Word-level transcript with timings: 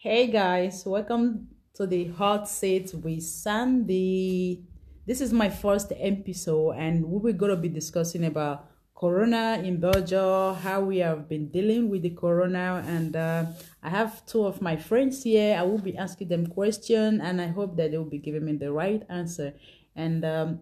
Hey 0.00 0.28
guys, 0.28 0.86
welcome 0.86 1.48
to 1.74 1.84
the 1.84 2.06
hot 2.06 2.48
seat 2.48 2.94
with 2.94 3.20
Sandy. 3.20 4.62
This 5.04 5.20
is 5.20 5.32
my 5.32 5.50
first 5.50 5.92
episode, 5.98 6.74
and 6.78 7.04
we're 7.04 7.32
gonna 7.32 7.56
be 7.56 7.68
discussing 7.68 8.24
about 8.24 8.70
Corona 8.94 9.60
in 9.60 9.80
Belgium, 9.80 10.54
how 10.54 10.82
we 10.82 10.98
have 10.98 11.28
been 11.28 11.48
dealing 11.48 11.90
with 11.90 12.02
the 12.02 12.10
Corona, 12.10 12.80
and 12.86 13.16
uh, 13.16 13.46
I 13.82 13.88
have 13.88 14.24
two 14.24 14.46
of 14.46 14.62
my 14.62 14.76
friends 14.76 15.24
here. 15.24 15.58
I 15.58 15.62
will 15.62 15.82
be 15.82 15.96
asking 15.96 16.28
them 16.28 16.46
questions, 16.46 17.20
and 17.20 17.40
I 17.40 17.48
hope 17.48 17.76
that 17.76 17.90
they 17.90 17.98
will 17.98 18.04
be 18.04 18.18
giving 18.18 18.44
me 18.44 18.52
the 18.52 18.70
right 18.70 19.02
answer. 19.08 19.54
And 19.96 20.24
um, 20.24 20.60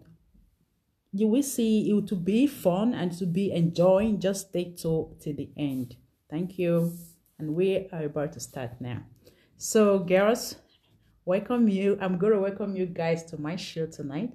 you 1.12 1.26
will 1.26 1.42
see 1.42 1.90
it 1.90 2.06
to 2.06 2.14
be 2.14 2.46
fun 2.46 2.94
and 2.94 3.12
to 3.18 3.26
be 3.26 3.52
enjoying. 3.52 4.18
Just 4.18 4.48
stay 4.48 4.72
to 4.80 5.14
to 5.20 5.34
the 5.34 5.50
end. 5.58 5.96
Thank 6.30 6.58
you, 6.58 6.96
and 7.38 7.54
we 7.54 7.86
are 7.92 8.04
about 8.04 8.32
to 8.32 8.40
start 8.40 8.80
now. 8.80 9.04
So, 9.58 10.00
girls, 10.00 10.56
welcome 11.24 11.66
you. 11.66 11.96
I'm 12.02 12.18
gonna 12.18 12.38
welcome 12.38 12.76
you 12.76 12.84
guys 12.84 13.24
to 13.30 13.40
my 13.40 13.56
show 13.56 13.86
tonight, 13.86 14.34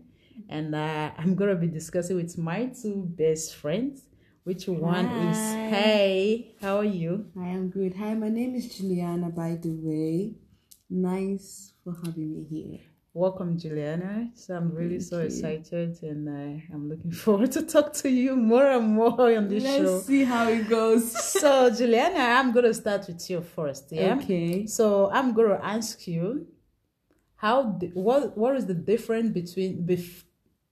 and 0.50 0.74
uh, 0.74 1.12
I'm 1.16 1.36
gonna 1.36 1.56
be 1.56 1.68
discussing 1.68 2.16
with 2.16 2.40
my 2.40 2.66
two 2.66 3.06
best 3.06 3.56
friends. 3.56 4.02
Which 4.44 4.68
one 4.68 5.06
is 5.06 5.38
Hey? 5.70 6.56
How 6.60 6.78
are 6.78 6.84
you? 6.84 7.28
I 7.40 7.50
am 7.50 7.70
good. 7.70 7.94
Hi, 7.98 8.16
my 8.16 8.30
name 8.30 8.56
is 8.56 8.76
Juliana, 8.76 9.30
by 9.30 9.60
the 9.62 9.70
way. 9.70 10.34
Nice 10.90 11.74
for 11.84 11.96
having 12.04 12.34
me 12.34 12.44
here. 12.50 12.91
Welcome, 13.14 13.58
Juliana. 13.58 14.30
So 14.36 14.56
I'm 14.56 14.72
really 14.74 15.00
Thank 15.00 15.10
so 15.10 15.20
you. 15.20 15.26
excited, 15.26 15.98
and 16.04 16.30
uh, 16.30 16.74
I'm 16.74 16.88
looking 16.88 17.12
forward 17.26 17.52
to 17.54 17.62
talk 17.64 17.92
to 17.96 18.10
you 18.10 18.38
more 18.38 18.66
and 18.72 18.88
more 18.88 19.36
on 19.36 19.50
this 19.50 19.64
Let's 19.64 19.76
show. 19.78 20.00
see 20.00 20.24
how 20.24 20.48
it 20.48 20.70
goes. 20.70 21.12
So, 21.42 21.70
Juliana, 21.72 22.20
I'm 22.20 22.54
gonna 22.54 22.74
start 22.74 23.08
with 23.08 23.30
you 23.30 23.42
first. 23.42 23.92
Yeah. 23.92 24.16
Okay. 24.16 24.66
So 24.66 25.10
I'm 25.12 25.34
gonna 25.34 25.60
ask 25.62 26.08
you, 26.08 26.48
how 27.36 27.64
what 27.94 28.38
what 28.38 28.56
is 28.56 28.66
the 28.66 28.76
difference 28.76 29.32
between 29.34 29.86
bef- 29.86 30.24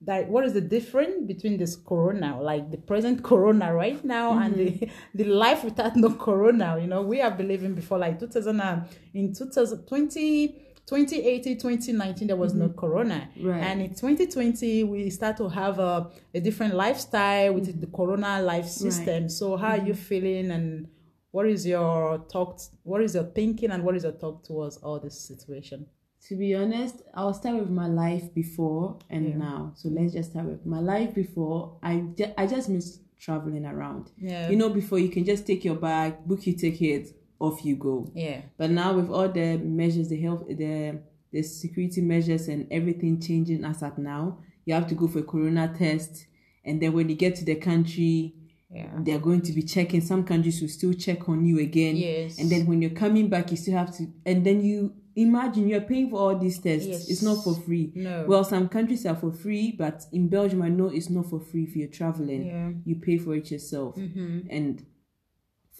like 0.06 0.28
what 0.28 0.46
is 0.46 0.54
the 0.54 0.62
difference 0.62 1.26
between 1.26 1.58
this 1.58 1.76
corona, 1.76 2.40
like 2.40 2.70
the 2.70 2.78
present 2.78 3.22
corona 3.30 3.74
right 3.74 4.02
now, 4.02 4.38
and 4.38 4.54
the 4.56 4.88
the 5.14 5.24
life 5.24 5.62
without 5.62 5.94
no 5.94 6.10
corona? 6.14 6.78
You 6.80 6.86
know, 6.86 7.02
we 7.02 7.18
have 7.18 7.36
been 7.36 7.48
living 7.48 7.74
before 7.74 7.98
like 7.98 8.18
2000 8.18 8.60
and, 8.62 8.84
in 9.12 9.34
2020. 9.34 10.68
2018 10.90 11.56
2019 11.58 12.26
there 12.26 12.36
was 12.36 12.52
no 12.52 12.66
mm-hmm. 12.68 12.78
corona 12.78 13.28
Right. 13.40 13.62
and 13.62 13.80
in 13.80 13.90
2020 13.94 14.84
we 14.84 15.08
start 15.10 15.36
to 15.36 15.48
have 15.48 15.78
a, 15.78 16.10
a 16.34 16.40
different 16.40 16.74
lifestyle 16.74 17.54
with 17.54 17.80
the 17.80 17.86
corona 17.86 18.42
life 18.42 18.66
system 18.66 19.28
so 19.28 19.56
how 19.56 19.68
are 19.68 19.76
you 19.76 19.92
mm-hmm. 19.92 20.02
feeling 20.10 20.50
and 20.50 20.88
what 21.30 21.46
is 21.46 21.64
your 21.64 22.18
talk 22.32 22.58
what 22.82 23.00
is 23.02 23.14
your 23.14 23.24
thinking 23.24 23.70
and 23.70 23.84
what 23.84 23.94
is 23.94 24.02
your 24.02 24.12
talk 24.12 24.42
towards 24.44 24.78
all 24.78 24.98
this 24.98 25.16
situation 25.30 25.86
To 26.28 26.36
be 26.36 26.54
honest, 26.54 26.96
I'll 27.14 27.32
start 27.32 27.56
with 27.62 27.70
my 27.70 27.88
life 28.04 28.26
before 28.34 28.98
and 29.08 29.24
Yeah. 29.28 29.36
now. 29.48 29.60
So 29.74 29.88
let's 29.88 30.12
just 30.12 30.30
start 30.32 30.46
with 30.52 30.64
my 30.66 30.80
life 30.92 31.14
before. 31.14 31.78
I, 31.82 31.94
ju- 32.18 32.34
I 32.36 32.44
just 32.46 32.68
miss 32.68 33.00
traveling 33.18 33.64
around. 33.64 34.04
yeah 34.18 34.50
You 34.50 34.56
know, 34.60 34.68
before 34.80 34.98
you 35.04 35.08
can 35.16 35.24
just 35.24 35.42
take 35.46 35.62
your 35.68 35.76
bag, 35.88 36.10
book 36.28 36.46
your 36.46 36.56
ticket, 36.64 37.04
off 37.40 37.64
you 37.64 37.74
go. 37.76 38.10
yeah 38.14 38.42
But 38.56 38.70
now 38.70 38.92
with 38.94 39.10
all 39.10 39.28
the 39.28 39.56
measures, 39.58 40.08
the 40.08 40.20
health, 40.20 40.44
the 40.46 41.00
the 41.32 41.42
security 41.42 42.00
measures 42.00 42.48
and 42.48 42.66
everything 42.70 43.20
changing 43.20 43.64
as 43.64 43.82
at 43.82 43.98
now, 43.98 44.38
you 44.64 44.74
have 44.74 44.86
to 44.88 44.94
go 44.94 45.08
for 45.08 45.20
a 45.20 45.22
corona 45.22 45.72
test, 45.76 46.26
and 46.64 46.80
then 46.80 46.92
when 46.92 47.08
you 47.08 47.16
get 47.16 47.34
to 47.36 47.44
the 47.44 47.56
country, 47.56 48.34
yeah 48.70 48.90
they're 49.00 49.18
going 49.18 49.40
to 49.42 49.52
be 49.52 49.62
checking. 49.62 50.00
Some 50.00 50.24
countries 50.24 50.60
will 50.60 50.68
still 50.68 50.92
check 50.92 51.28
on 51.28 51.44
you 51.44 51.58
again, 51.58 51.96
yes 51.96 52.38
and 52.38 52.50
then 52.50 52.66
when 52.66 52.82
you're 52.82 52.90
coming 52.90 53.28
back, 53.28 53.50
you 53.50 53.56
still 53.56 53.76
have 53.76 53.96
to. 53.96 54.06
And 54.26 54.44
then 54.44 54.62
you 54.62 54.94
imagine 55.16 55.68
you're 55.68 55.80
paying 55.80 56.10
for 56.10 56.18
all 56.20 56.38
these 56.38 56.58
tests. 56.58 56.86
Yes. 56.86 57.10
It's 57.10 57.22
not 57.22 57.42
for 57.42 57.54
free. 57.54 57.92
no 57.94 58.24
Well, 58.28 58.44
some 58.44 58.68
countries 58.68 59.06
are 59.06 59.16
for 59.16 59.32
free, 59.32 59.72
but 59.72 60.04
in 60.12 60.28
Belgium, 60.28 60.62
I 60.62 60.68
know 60.68 60.86
it's 60.86 61.10
not 61.10 61.26
for 61.26 61.40
free 61.40 61.64
if 61.64 61.74
you're 61.76 61.88
traveling. 61.88 62.46
yeah 62.46 62.70
You 62.84 62.96
pay 62.96 63.18
for 63.18 63.34
it 63.34 63.50
yourself, 63.50 63.96
mm-hmm. 63.96 64.40
and 64.50 64.84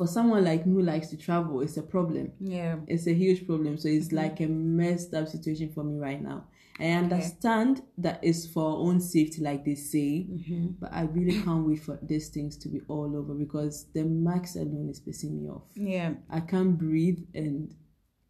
for 0.01 0.07
someone 0.17 0.43
like 0.51 0.63
me 0.67 0.73
who 0.77 0.83
likes 0.93 1.09
to 1.13 1.17
travel, 1.27 1.61
it's 1.65 1.77
a 1.85 1.87
problem 1.97 2.27
yeah 2.59 2.77
it's 2.95 3.07
a 3.07 3.17
huge 3.23 3.41
problem. 3.51 3.73
So 3.77 3.89
Mm-hmm. 3.89 3.99
it's 3.99 4.13
like 4.23 4.37
a 4.41 4.49
messed 4.81 5.13
up 5.19 5.27
situation 5.37 5.69
for 5.75 5.85
me 5.91 5.97
right 6.09 6.23
now. 6.31 6.39
I 6.87 6.87
understand 7.05 7.83
that 8.05 8.17
it's 8.29 8.47
for 8.53 8.63
our 8.71 8.79
own 8.87 8.99
safety, 9.15 9.41
like 9.49 9.63
they 9.67 9.75
say, 9.93 10.11
mm-hmm. 10.37 10.67
but 10.81 10.91
I 11.01 11.03
really 11.17 11.37
can't 11.45 11.65
wait 11.69 11.81
for 11.87 11.99
these 12.11 12.29
things 12.37 12.53
to 12.63 12.67
be 12.75 12.81
all 12.89 13.11
over 13.21 13.35
because 13.45 13.75
the 13.97 14.05
max 14.05 14.57
alone 14.57 14.89
is 14.95 15.01
pissing 15.07 15.33
me 15.39 15.45
off. 15.55 15.65
yeah 15.95 16.11
I 16.39 16.41
can't 16.53 16.75
breathe 16.87 17.21
and 17.35 17.75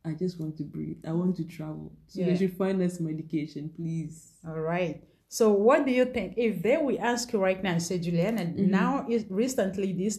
I 0.04 0.12
just 0.24 0.40
want 0.40 0.54
to 0.60 0.64
breathe. 0.64 0.98
I 1.06 1.12
want 1.20 1.36
to 1.40 1.44
travel. 1.56 1.86
So 2.08 2.16
Yeah. 2.20 2.26
they 2.28 2.36
should 2.40 2.56
find 2.62 2.76
us 2.86 2.94
medication, 3.10 3.64
please. 3.78 4.16
all 4.50 4.62
right 4.74 4.98
so 5.38 5.44
what 5.66 5.80
do 5.86 5.92
you 6.00 6.06
think 6.16 6.28
if 6.48 6.52
they 6.66 6.76
will 6.84 6.98
ask 7.12 7.24
you 7.32 7.38
right 7.48 7.60
now 7.66 7.72
and 7.76 7.82
say 7.88 7.96
juliana 8.06 8.42
Mm-hmm. 8.46 8.70
now 8.82 8.92
is 9.14 9.22
recently 9.44 9.88
this 10.02 10.16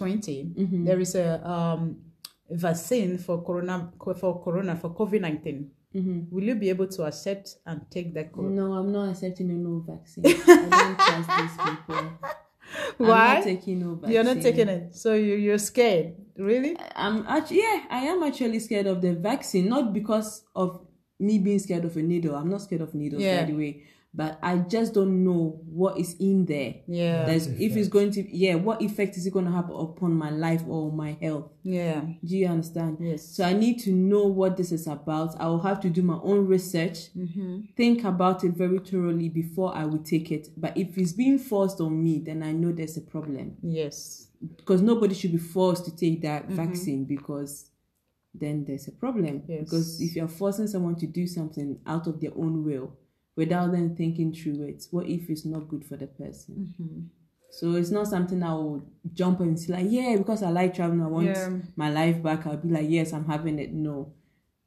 2020 0.00 0.54
Mhm. 0.56 0.84
there 0.86 1.00
is 1.00 1.14
a 1.14 1.26
um 1.48 1.96
vaccine 2.50 3.18
for 3.18 3.42
corona 3.44 3.92
for 4.20 4.42
corona 4.42 4.74
for 4.76 4.90
covid-19 4.94 5.64
hmm 5.92 6.20
will 6.30 6.44
you 6.44 6.54
be 6.54 6.68
able 6.70 6.86
to 6.86 7.04
accept 7.04 7.56
and 7.66 7.80
take 7.90 8.14
that 8.14 8.32
corona 8.32 8.54
No, 8.54 8.72
I'm 8.74 8.90
not 8.92 9.08
accepting 9.10 9.50
a 9.50 9.54
no 9.54 9.80
vaccine. 9.86 10.24
I 10.26 10.68
don't 10.70 10.98
trust 10.98 11.28
these 11.38 11.56
people. 11.66 12.02
I'm 13.00 13.06
Why? 13.08 13.34
not 13.34 13.42
taking 13.44 13.80
no 13.80 13.94
vaccine. 13.94 14.12
You're 14.14 14.24
not 14.34 14.40
taking 14.42 14.68
it, 14.68 14.94
so 14.94 15.14
you 15.14 15.34
you're 15.34 15.58
scared, 15.58 16.14
really? 16.36 16.76
I'm 16.94 17.24
actually 17.26 17.58
yeah, 17.66 17.78
I 17.90 18.00
am 18.12 18.22
actually 18.22 18.60
scared 18.60 18.86
of 18.86 19.00
the 19.02 19.12
vaccine, 19.14 19.68
not 19.68 19.92
because 19.92 20.44
of 20.54 20.70
me 21.18 21.38
being 21.38 21.58
scared 21.58 21.84
of 21.84 21.96
a 21.96 22.02
needle. 22.02 22.34
I'm 22.36 22.48
not 22.50 22.62
scared 22.62 22.82
of 22.82 22.94
needles 22.94 23.22
Yeah. 23.22 23.40
by 23.44 23.50
the 23.50 23.56
way, 23.58 23.82
but 24.12 24.40
I 24.42 24.56
just 24.58 24.92
don't 24.94 25.22
know 25.22 25.60
what 25.66 25.96
is 25.96 26.16
in 26.18 26.44
there. 26.44 26.74
Yeah, 26.88 27.26
There's, 27.26 27.46
if 27.46 27.76
it's 27.76 27.88
going 27.88 28.10
to 28.12 28.36
yeah, 28.36 28.56
what 28.56 28.82
effect 28.82 29.16
is 29.16 29.24
it 29.26 29.32
going 29.32 29.44
to 29.44 29.52
have 29.52 29.70
upon 29.70 30.14
my 30.14 30.30
life 30.30 30.62
or 30.66 30.90
my 30.90 31.16
health? 31.22 31.50
yeah, 31.62 32.00
Do 32.24 32.36
you 32.36 32.48
understand? 32.48 32.96
yes. 33.00 33.22
So 33.36 33.44
I 33.44 33.52
need 33.52 33.78
to 33.84 33.92
know 33.92 34.26
what 34.26 34.56
this 34.56 34.72
is 34.72 34.88
about. 34.88 35.40
I 35.40 35.46
will 35.46 35.60
have 35.62 35.80
to 35.82 35.90
do 35.90 36.02
my 36.02 36.18
own 36.22 36.46
research, 36.46 37.12
Mm-hmm. 37.16 37.60
think 37.76 38.02
about 38.04 38.42
it 38.42 38.52
very 38.52 38.78
thoroughly 38.80 39.28
before 39.28 39.74
I 39.76 39.84
will 39.84 40.02
take 40.02 40.32
it. 40.32 40.48
But 40.56 40.76
if 40.76 40.98
it's 40.98 41.12
being 41.12 41.38
forced 41.38 41.80
on 41.80 42.02
me, 42.02 42.18
then 42.18 42.42
I 42.42 42.50
know 42.52 42.72
there's 42.72 42.96
a 42.96 43.02
problem 43.02 43.58
Yes, 43.62 44.26
because 44.56 44.82
nobody 44.82 45.14
should 45.14 45.32
be 45.32 45.38
forced 45.38 45.84
to 45.84 45.94
take 45.94 46.22
that 46.22 46.46
Mm-hmm. 46.46 46.56
vaccine 46.56 47.04
because 47.04 47.66
then 48.34 48.64
there's 48.64 48.88
a 48.88 48.92
problem. 48.92 49.42
Yes. 49.46 49.60
Because 49.60 50.00
if 50.00 50.16
you're 50.16 50.28
forcing 50.28 50.66
someone 50.66 50.96
to 50.96 51.06
do 51.06 51.26
something 51.26 51.78
out 51.86 52.06
of 52.06 52.20
their 52.20 52.32
own 52.36 52.64
will 52.64 52.96
without 53.40 53.72
them 53.72 53.96
thinking 53.96 54.30
through 54.38 54.60
it, 54.70 54.84
what 54.90 55.06
if 55.16 55.30
it's 55.30 55.46
not 55.46 55.68
good 55.72 55.84
for 55.88 55.96
the 55.96 56.06
person? 56.06 56.54
Mm-hmm. 56.60 57.00
So 57.58 57.64
it's 57.80 57.90
not 57.90 58.06
something 58.06 58.42
I 58.42 58.52
will 58.52 58.82
jump 59.20 59.40
and 59.40 59.58
say 59.58 59.72
like, 59.72 59.86
yeah, 59.88 60.14
because 60.16 60.42
I 60.42 60.50
like 60.50 60.74
traveling, 60.74 61.02
I 61.02 61.06
want 61.08 61.26
Yeah. 61.26 61.48
my 61.74 61.90
life 61.90 62.22
back. 62.22 62.46
I'll 62.46 62.58
be 62.58 62.68
like, 62.68 62.88
yes, 62.88 63.12
I'm 63.12 63.26
having 63.26 63.58
it. 63.58 63.72
No. 63.72 64.12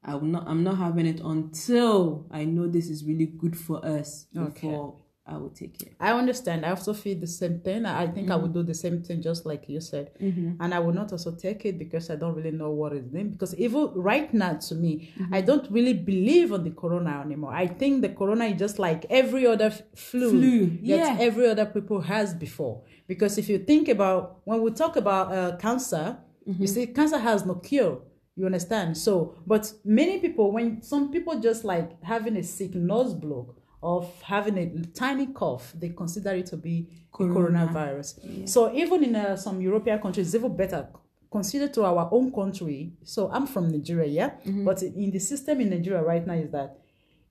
I 0.04 0.16
will 0.16 0.28
not 0.36 0.46
I'm 0.48 0.64
not 0.64 0.78
having 0.78 1.06
it 1.06 1.22
until 1.22 2.26
I 2.32 2.44
know 2.46 2.68
this 2.68 2.90
is 2.90 3.06
really 3.06 3.26
good 3.28 3.56
for 3.58 3.78
us 3.86 4.28
Okay. 4.36 4.68
before 4.68 4.96
I 5.26 5.38
will 5.38 5.52
take 5.52 5.82
it. 5.82 5.96
I 6.02 6.12
understand. 6.12 6.66
I 6.66 6.72
also 6.72 6.94
feel 6.94 7.18
the 7.18 7.28
same 7.28 7.62
thing. 7.62 7.86
I 7.86 8.08
think 8.08 8.30
I 8.30 8.36
would 8.36 8.52
mm-hmm. 8.52 8.60
do 8.60 8.64
the 8.64 8.74
same 8.74 9.02
thing, 9.02 9.22
just 9.22 9.46
like 9.46 9.70
you 9.70 9.80
said. 9.80 10.12
Mm-hmm. 10.20 10.62
And 10.62 10.74
I 10.74 10.80
will 10.80 10.92
not 10.92 11.14
also 11.14 11.32
take 11.32 11.64
it 11.64 11.80
because 11.80 12.10
I 12.10 12.18
don't 12.18 12.36
really 12.36 12.52
know 12.52 12.72
what 12.72 12.92
is 12.92 13.14
in. 13.14 13.32
Because 13.32 13.56
even 13.56 13.92
right 13.96 14.34
now, 14.34 14.56
to 14.56 14.76
me, 14.76 15.14
I 15.32 15.38
mm-hmm. 15.38 15.46
don't 15.46 15.72
really 15.72 15.94
believe 15.94 16.52
on 16.52 16.66
the 16.66 16.72
corona 16.72 17.22
anymore. 17.22 17.54
I 17.54 17.68
think 17.68 18.02
the 18.02 18.10
corona 18.10 18.46
is 18.46 18.60
just 18.60 18.80
like 18.80 19.06
every 19.10 19.48
other 19.48 19.72
flu, 19.96 20.30
Flu, 20.30 20.66
that 20.66 20.78
yeah. 20.82 21.18
every 21.18 21.48
other 21.48 21.68
people 21.68 22.02
has 22.02 22.34
before. 22.34 22.84
Because 23.08 23.38
if 23.38 23.48
you 23.48 23.60
think 23.60 23.88
about 23.88 24.42
when 24.44 24.62
we 24.62 24.72
talk 24.72 24.98
about 24.98 25.32
uh, 25.32 25.56
cancer, 25.56 26.18
you 26.46 26.68
see, 26.68 26.86
cancer 26.88 27.18
has 27.18 27.46
no 27.46 27.56
cure. 27.56 28.02
You 28.36 28.46
understand? 28.48 28.98
So, 28.98 29.36
but 29.48 29.72
many 29.86 30.20
people, 30.20 30.52
when 30.52 30.82
some 30.82 31.12
people 31.12 31.40
just 31.40 31.64
like 31.64 32.04
having 32.04 32.36
a 32.36 32.44
sick 32.44 32.76
nose 32.76 33.14
block 33.14 33.56
of 33.84 34.10
having 34.22 34.58
a 34.58 34.66
tiny 34.94 35.28
cough, 35.28 35.74
they 35.78 35.90
consider 35.90 36.32
it 36.36 36.46
to 36.48 36.58
be 36.58 36.88
Corona. 37.12 37.68
coronavirus. 37.68 38.48
So 38.50 38.74
even 38.74 39.04
in 39.04 39.16
uh, 39.16 39.36
some 39.36 39.62
European 39.62 40.00
countries, 40.00 40.28
it's 40.28 40.36
even 40.36 40.56
better. 40.56 40.88
Consider 41.32 41.68
to 41.70 41.84
our 41.84 42.08
own 42.12 42.32
country. 42.32 42.94
So 43.04 43.30
I'm 43.32 43.46
from 43.48 43.70
Nigeria, 43.72 44.08
yeah. 44.08 44.30
But 44.64 44.82
in 44.84 45.12
the 45.12 45.20
system 45.20 45.62
in 45.62 45.70
Nigeria 45.70 46.02
right 46.04 46.26
now 46.26 46.36
is 46.36 46.52
that 46.52 46.78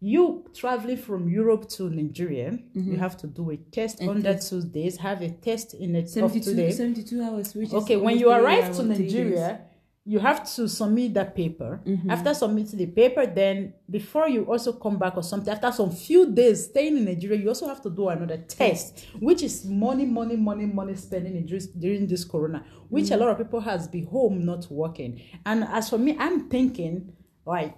you 0.01 0.45
traveling 0.53 0.97
from 0.97 1.29
Europe 1.29 1.69
to 1.71 1.89
Nigeria, 1.89 2.59
you 2.75 2.97
have 2.97 3.17
to 3.19 3.29
do 3.29 3.51
a 3.51 3.57
test 3.57 4.01
A 4.01 4.09
under 4.11 4.35
test. 4.35 4.51
two 4.51 4.63
days. 4.63 4.97
Have 4.97 5.23
a 5.23 5.31
test 5.31 5.75
in 5.75 5.95
it 5.95 6.05
of 6.05 6.11
72, 6.11 6.45
two 6.51 6.57
days. 6.57 6.77
72 6.77 7.23
hours, 7.23 7.55
which 7.55 7.69
is 7.69 7.75
Okay, 7.75 7.97
when 7.97 8.19
you 8.19 8.29
arrive 8.31 8.75
to. 8.77 8.83
Nigeria, 8.83 9.61
you 10.05 10.19
have 10.19 10.43
to 10.57 10.69
submit 10.69 11.15
that 11.15 11.35
paper. 11.37 11.81
Mm-hmm. 11.87 12.11
After 12.11 12.35
submitting 12.35 12.77
the 12.79 12.87
paper, 12.87 13.25
then 13.25 13.73
before 13.89 14.29
you 14.29 14.45
also 14.45 14.73
come 14.73 14.99
back 14.99 15.17
or 15.17 15.23
something, 15.23 15.53
after 15.53 15.71
some 15.71 15.93
few 15.93 16.33
days 16.33 16.65
staying 16.65 16.97
in 16.97 17.05
Nigeria, 17.05 17.39
you 17.39 17.49
also 17.49 17.69
have 17.69 17.81
to 17.83 17.91
do 17.91 18.09
another 18.09 18.39
test, 18.39 19.07
which 19.21 19.43
is 19.45 19.65
money, 19.65 20.05
money, 20.05 20.35
money, 20.37 20.67
money 20.67 20.97
spending 20.97 21.37
in 21.37 21.47
during 21.79 22.07
this 22.09 22.25
corona, 22.25 22.65
which 22.89 23.05
Mm-hmm. 23.07 23.15
a 23.15 23.17
lot 23.19 23.29
of 23.31 23.39
people 23.39 23.61
has 23.61 23.87
been 23.87 24.07
home 24.07 24.45
not 24.45 24.67
working. 24.71 25.21
And 25.47 25.63
as 25.65 25.89
for 25.91 25.99
me, 25.99 26.17
I'm 26.19 26.49
thinking 26.49 27.13
like 27.47 27.77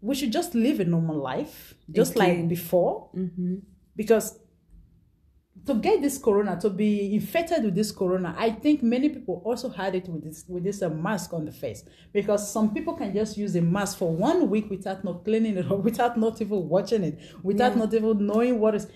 we 0.00 0.14
should 0.14 0.32
just 0.32 0.54
live 0.54 0.80
a 0.80 0.84
normal 0.84 1.16
life, 1.16 1.74
just 1.90 2.16
like 2.16 2.48
before, 2.48 3.10
Mm-hmm. 3.14 3.56
because 3.96 4.38
to 5.68 5.74
get 5.74 5.96
this 6.00 6.16
corona 6.26 6.52
to 6.64 6.68
be 6.82 6.90
infected 7.14 7.60
with 7.66 7.74
this 7.80 7.90
corona 8.00 8.30
i 8.38 8.48
think 8.62 8.82
many 8.82 9.08
people 9.16 9.36
also 9.44 9.68
had 9.80 9.92
it 9.94 10.06
with 10.08 10.22
this 10.26 10.44
with 10.48 10.64
this 10.68 10.82
uh, 10.82 10.88
mask 10.88 11.32
on 11.38 11.44
the 11.44 11.52
face 11.52 11.80
because 12.12 12.40
some 12.56 12.72
people 12.74 12.94
can 13.00 13.10
just 13.20 13.36
use 13.44 13.54
a 13.56 13.62
mask 13.76 13.98
for 13.98 14.10
one 14.28 14.48
week 14.52 14.66
without 14.70 15.04
not 15.04 15.24
cleaning 15.24 15.56
it 15.60 15.66
or 15.70 15.78
without 15.88 16.18
not 16.24 16.40
even 16.40 16.60
watching 16.68 17.02
it 17.04 17.16
without 17.42 17.72
Yeah. 17.72 17.78
not 17.82 17.94
even 17.94 18.26
knowing 18.26 18.58
what 18.62 18.74
is 18.74 18.86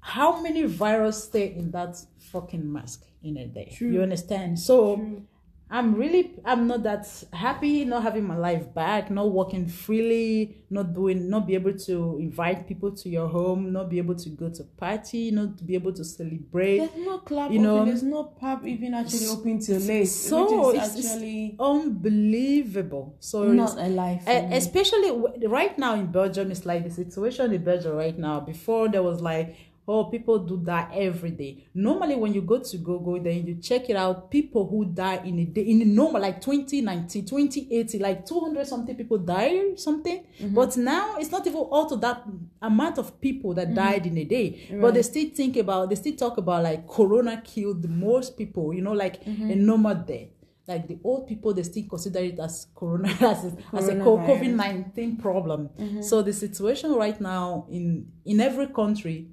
how 0.00 0.40
many 0.40 0.62
virus 0.64 1.24
stay 1.24 1.46
in 1.60 1.70
that 1.72 1.96
fucking 2.32 2.64
mask 2.72 2.98
in 3.22 3.36
a 3.38 3.46
day 3.46 3.68
True. 3.76 3.90
you 3.92 4.02
understand 4.02 4.58
so 4.58 4.96
True. 4.96 5.22
I'm 5.68 5.94
really 5.96 6.32
i'm 6.44 6.68
not 6.68 6.82
that 6.84 7.04
happy 7.32 7.84
not 7.84 8.02
having 8.02 8.24
my 8.24 8.36
life 8.36 8.72
back 8.72 9.10
not 9.10 9.30
working 9.32 9.66
freely 9.66 10.56
not 10.70 10.94
doing 10.94 11.28
not 11.28 11.44
be 11.46 11.54
able 11.54 11.72
to 11.72 12.16
invite 12.20 12.68
people 12.68 12.90
to 12.92 13.08
your 13.08 13.26
home 13.28 13.72
not 13.72 13.90
be 13.90 13.98
able 13.98 14.14
to 14.14 14.28
go 14.30 14.48
to 14.48 14.62
party 14.76 15.30
not 15.32 15.64
be 15.66 15.74
able 15.74 15.92
to 15.92 16.04
celebrate 16.04 16.78
There's 16.78 16.96
no 17.04 17.18
club 17.18 17.50
You 17.50 17.58
you 17.58 17.62
know, 17.64 17.76
open. 17.78 17.88
There's 17.88 18.02
no 18.04 18.24
pub 18.24 18.66
even 18.66 18.94
actually 18.94 19.26
open 19.26 19.58
till 19.58 19.80
late, 19.80 20.06
so 20.06 20.68
which 20.70 20.80
it's, 20.80 20.88
is 20.94 20.98
it's 20.98 21.06
actually 21.12 21.56
unbelievable 21.58 23.16
so 23.20 23.42
it's- 23.52 23.74
not 23.74 23.78
a 23.84 23.88
life. 23.88 24.22
especially 24.26 25.10
right 25.48 25.76
now 25.78 25.94
in 25.94 26.06
Belgium, 26.06 26.50
it's 26.50 26.64
like 26.64 26.84
the 26.84 26.90
situation 26.90 27.52
in 27.52 27.62
Belgium 27.64 27.94
right 27.96 28.18
now. 28.18 28.40
Before 28.40 28.88
there 28.88 29.02
was 29.02 29.20
like, 29.20 29.56
oh, 29.88 30.04
people 30.04 30.38
do 30.40 30.60
that 30.64 30.90
every 30.92 31.30
day. 31.30 31.68
Normally, 31.72 32.16
when 32.16 32.34
you 32.34 32.42
go 32.42 32.58
to 32.58 32.76
Google, 32.78 33.20
then 33.20 33.46
you 33.46 33.56
check 33.56 33.88
it 33.88 33.96
out. 33.96 34.30
People 34.30 34.66
who 34.66 34.84
die 34.86 35.20
in 35.24 35.38
a 35.38 35.44
day, 35.44 35.62
in 35.62 35.80
a 35.82 35.84
normal 35.84 36.20
like 36.20 36.40
2019, 36.40 37.24
2080, 37.24 37.98
like 38.00 38.26
200 38.26 38.66
something 38.66 38.96
people 38.96 39.18
die 39.18 39.74
something. 39.76 40.24
Mm-hmm. 40.40 40.54
But 40.54 40.76
now 40.76 41.16
it's 41.18 41.30
not 41.30 41.46
even 41.46 41.60
all 41.60 41.88
to 41.88 41.96
that 41.96 42.24
amount 42.60 42.98
of 42.98 43.20
people 43.20 43.54
that 43.54 43.68
mm-hmm. 43.68 43.76
died 43.76 44.06
in 44.06 44.18
a 44.18 44.24
day. 44.24 44.68
But 44.80 44.94
they 44.94 45.02
still 45.02 45.30
think 45.30 45.56
about, 45.56 45.90
they 45.90 45.96
still 45.96 46.16
talk 46.16 46.38
about 46.38 46.64
like 46.64 46.88
Corona 46.88 47.40
killed 47.44 47.88
most 47.88 48.36
people. 48.36 48.74
You 48.74 48.82
know, 48.82 48.92
like 48.92 49.24
mm-hmm. 49.24 49.50
a 49.50 49.54
normal 49.54 49.94
death 49.94 50.28
like 50.68 50.88
the 50.88 50.98
old 51.04 51.28
people 51.28 51.54
they 51.54 51.62
still 51.62 51.84
consider 51.88 52.18
it 52.18 52.38
as 52.40 52.66
corona 52.74 53.08
as, 53.20 53.44
a- 53.44 53.56
as 53.72 53.88
a 53.88 53.94
covid-19 53.94 55.20
problem 55.20 55.70
so 56.02 56.22
the 56.22 56.32
situation 56.32 56.92
right 56.92 57.20
now 57.20 57.66
in 57.70 58.10
in 58.24 58.40
every 58.40 58.66
country 58.66 59.28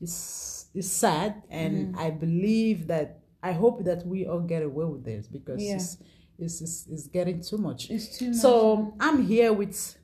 is 0.00 0.66
is 0.74 0.90
sad 0.90 1.42
and 1.50 1.94
i 1.96 2.10
believe 2.10 2.86
that 2.86 3.20
i 3.42 3.52
hope 3.52 3.84
that 3.84 4.06
we 4.06 4.26
all 4.26 4.40
get 4.40 4.62
away 4.62 4.84
with 4.84 5.04
this 5.04 5.26
because 5.26 5.60
Yeah. 5.62 5.74
it's, 5.76 5.96
it's, 6.38 6.60
it's 6.60 6.86
it's 6.92 7.06
getting 7.08 7.40
too 7.40 7.58
much 7.58 7.90
It's 7.90 8.18
too 8.18 8.28
much. 8.28 8.36
so 8.36 8.94
i'm 9.00 9.22
here 9.26 9.52
with 9.52 9.96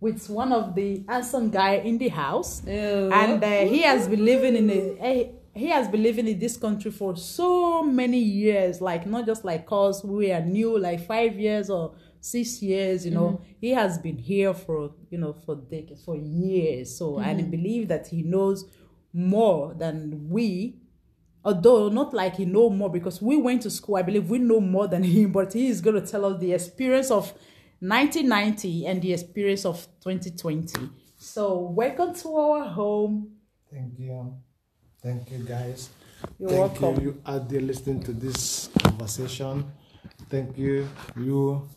with 0.00 0.28
one 0.28 0.52
of 0.52 0.74
the 0.74 1.02
handsome 1.08 1.50
guy 1.50 1.74
in 1.76 1.98
the 1.98 2.08
house 2.08 2.62
Ew. 2.66 3.10
and 3.12 3.42
uh, 3.42 3.48
he 3.64 3.82
has 3.82 4.06
been 4.08 4.24
living 4.24 4.54
in 4.56 4.70
a 4.70 5.32
he 5.54 5.68
has 5.68 5.88
been 5.88 6.02
living 6.02 6.28
in 6.28 6.38
this 6.38 6.56
country 6.58 6.90
for 6.90 7.16
so 7.16 7.82
many 7.82 8.18
years 8.18 8.80
like 8.82 9.06
not 9.06 9.24
just 9.24 9.42
like 9.44 9.64
cause 9.64 10.04
we 10.04 10.30
are 10.30 10.42
new 10.42 10.78
like 10.78 11.06
five 11.06 11.38
years 11.40 11.70
or 11.70 11.94
six 12.26 12.62
years 12.62 13.04
you 13.04 13.12
know 13.12 13.40
mm-hmm. 13.40 13.52
he 13.60 13.70
has 13.70 13.98
been 13.98 14.18
here 14.18 14.52
for 14.52 14.92
you 15.10 15.18
know 15.18 15.32
for 15.32 15.56
decades 15.56 16.04
for 16.04 16.16
years 16.16 16.96
so 16.96 17.18
and 17.18 17.38
I 17.38 17.42
mm-hmm. 17.42 17.50
believe 17.50 17.88
that 17.88 18.08
he 18.08 18.22
knows 18.22 18.64
more 19.12 19.74
than 19.74 20.28
we 20.28 20.76
although 21.44 21.88
not 21.88 22.12
like 22.12 22.36
he 22.36 22.44
know 22.44 22.68
more 22.68 22.90
because 22.90 23.22
we 23.22 23.36
went 23.36 23.62
to 23.62 23.70
school 23.70 23.96
i 23.96 24.02
believe 24.02 24.28
we 24.28 24.38
know 24.38 24.60
more 24.60 24.88
than 24.88 25.02
him 25.14 25.32
but 25.32 25.52
he 25.52 25.68
is 25.68 25.80
going 25.80 25.98
to 25.98 26.06
tell 26.06 26.24
us 26.26 26.38
the 26.40 26.52
experience 26.52 27.10
of 27.10 27.32
1990 27.80 28.86
and 28.86 29.00
the 29.00 29.12
experience 29.12 29.64
of 29.64 29.86
2020 30.02 30.90
so 31.16 31.60
welcome 31.60 32.14
to 32.14 32.36
our 32.36 32.68
home 32.68 33.36
Thank 33.76 33.98
you. 33.98 34.34
Thank 35.02 35.30
you, 35.30 35.38
guys. 35.38 35.90
You're 36.38 36.48
Thank 36.48 36.80
welcome. 36.80 37.02
you, 37.02 37.10
you 37.10 37.22
out 37.26 37.48
there 37.48 37.60
listening 37.60 38.00
to 38.04 38.12
this 38.12 38.70
conversation. 38.82 39.70
Thank 40.30 40.56
you, 40.56 40.88
you 41.16 41.68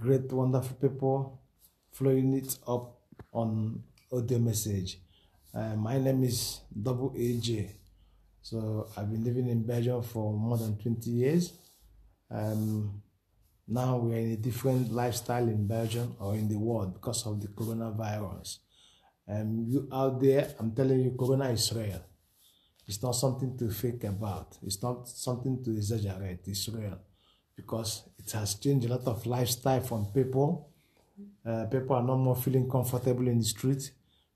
great, 0.00 0.32
wonderful 0.32 0.76
people, 0.76 1.40
flowing 1.92 2.34
it 2.34 2.58
up 2.66 2.98
on 3.32 3.82
audio 4.12 4.38
message. 4.38 4.98
Uh, 5.54 5.76
my 5.76 5.98
name 5.98 6.24
is 6.24 6.60
Double 6.70 7.10
AJ. 7.10 7.70
So 8.42 8.88
I've 8.96 9.10
been 9.10 9.24
living 9.24 9.48
in 9.48 9.62
Belgium 9.62 10.02
for 10.02 10.32
more 10.32 10.58
than 10.58 10.76
20 10.76 11.10
years. 11.10 11.52
Um, 12.30 13.02
now 13.68 13.96
we're 13.96 14.18
in 14.18 14.32
a 14.32 14.36
different 14.36 14.92
lifestyle 14.92 15.48
in 15.48 15.66
Belgium 15.66 16.16
or 16.18 16.34
in 16.34 16.48
the 16.48 16.58
world 16.58 16.94
because 16.94 17.26
of 17.26 17.40
the 17.40 17.48
coronavirus. 17.48 18.58
Um, 19.26 19.64
you 19.66 19.88
out 19.90 20.20
there, 20.20 20.54
I'm 20.58 20.72
telling 20.72 21.00
you, 21.00 21.16
Corona 21.18 21.48
is 21.50 21.72
real. 21.72 22.04
It's 22.86 23.02
not 23.02 23.12
something 23.12 23.56
to 23.56 23.70
fake 23.70 24.04
about. 24.04 24.58
It's 24.62 24.82
not 24.82 25.08
something 25.08 25.64
to 25.64 25.70
exaggerate. 25.70 26.40
It's 26.46 26.68
real 26.68 27.00
because 27.56 28.04
it 28.18 28.30
has 28.32 28.54
changed 28.54 28.86
a 28.86 28.90
lot 28.90 29.06
of 29.06 29.26
lifestyle 29.26 29.80
from 29.80 30.06
people. 30.06 30.68
Uh, 31.44 31.66
people 31.66 31.96
are 31.96 32.02
no 32.02 32.16
more 32.16 32.36
feeling 32.36 32.68
comfortable 32.68 33.28
in 33.28 33.38
the 33.38 33.44
street. 33.44 33.92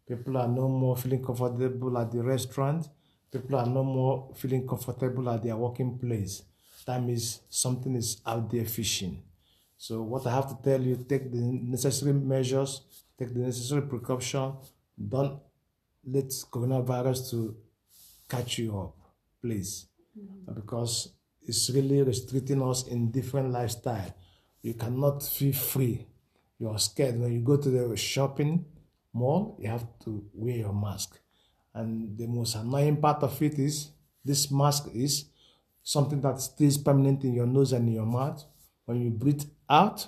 People 0.07 0.37
are 0.37 0.49
no 0.49 0.69
more 0.69 0.97
feeling 0.97 1.25
comfortable 1.25 1.99
at 1.99 2.11
the 2.13 2.23
restaurant. 2.23 2.89
People 3.31 3.57
are 3.57 3.67
no 3.67 3.85
more 3.85 4.31
feeling 4.35 4.67
comfortable 4.67 5.29
at 5.29 5.43
their 5.43 5.57
working 5.57 5.99
place. 5.99 6.43
That 6.87 7.03
means 7.03 7.41
something 7.51 7.95
is 7.95 8.21
out 8.25 8.51
there 8.51 8.65
fishing. 8.65 9.23
So 9.77 10.03
what 10.03 10.27
I 10.27 10.35
have 10.35 10.49
to 10.49 10.59
tell 10.63 10.81
you, 10.81 11.05
take 11.09 11.31
the 11.31 11.39
necessary 11.39 12.13
measures, 12.13 12.83
take 13.19 13.35
the 13.35 13.41
necessary 13.41 13.83
precaution. 13.83 14.55
Don't 14.97 15.41
let 16.05 16.27
coronavirus 16.51 17.31
to 17.31 17.57
catch 18.29 18.59
you 18.59 18.79
up, 18.79 18.97
please, 19.43 19.87
because 20.55 21.11
it's 21.49 21.71
really 21.71 22.03
restricting 22.03 22.63
us 22.63 22.87
in 22.87 23.11
different 23.11 23.51
lifestyle. 23.51 24.15
You 24.63 24.75
cannot 24.75 25.23
feel 25.23 25.55
free. 25.55 26.07
You 26.59 26.69
are 26.69 26.79
scared 26.79 27.19
when 27.19 27.33
you 27.33 27.41
go 27.41 27.57
to 27.57 27.71
the 27.71 27.97
shopping 27.97 28.65
mall. 29.13 29.57
You 29.61 29.69
have 29.69 29.87
to 30.05 30.25
wear 30.35 30.57
your 30.57 30.73
mask, 30.75 31.19
and 31.75 32.17
the 32.19 32.27
most 32.27 32.55
annoying 32.57 32.99
part 32.99 33.23
of 33.23 33.41
it 33.43 33.59
is 33.59 33.91
this 34.25 34.51
mask 34.51 34.89
is 34.95 35.25
something 35.83 36.21
that 36.21 36.41
stays 36.41 36.77
permanent 36.77 37.25
in 37.25 37.33
your 37.33 37.47
nose 37.47 37.73
and 37.73 37.89
in 37.89 37.95
your 37.95 38.07
mouth. 38.07 38.45
When 38.85 39.01
you 39.01 39.11
breathe 39.11 39.45
out 39.71 40.07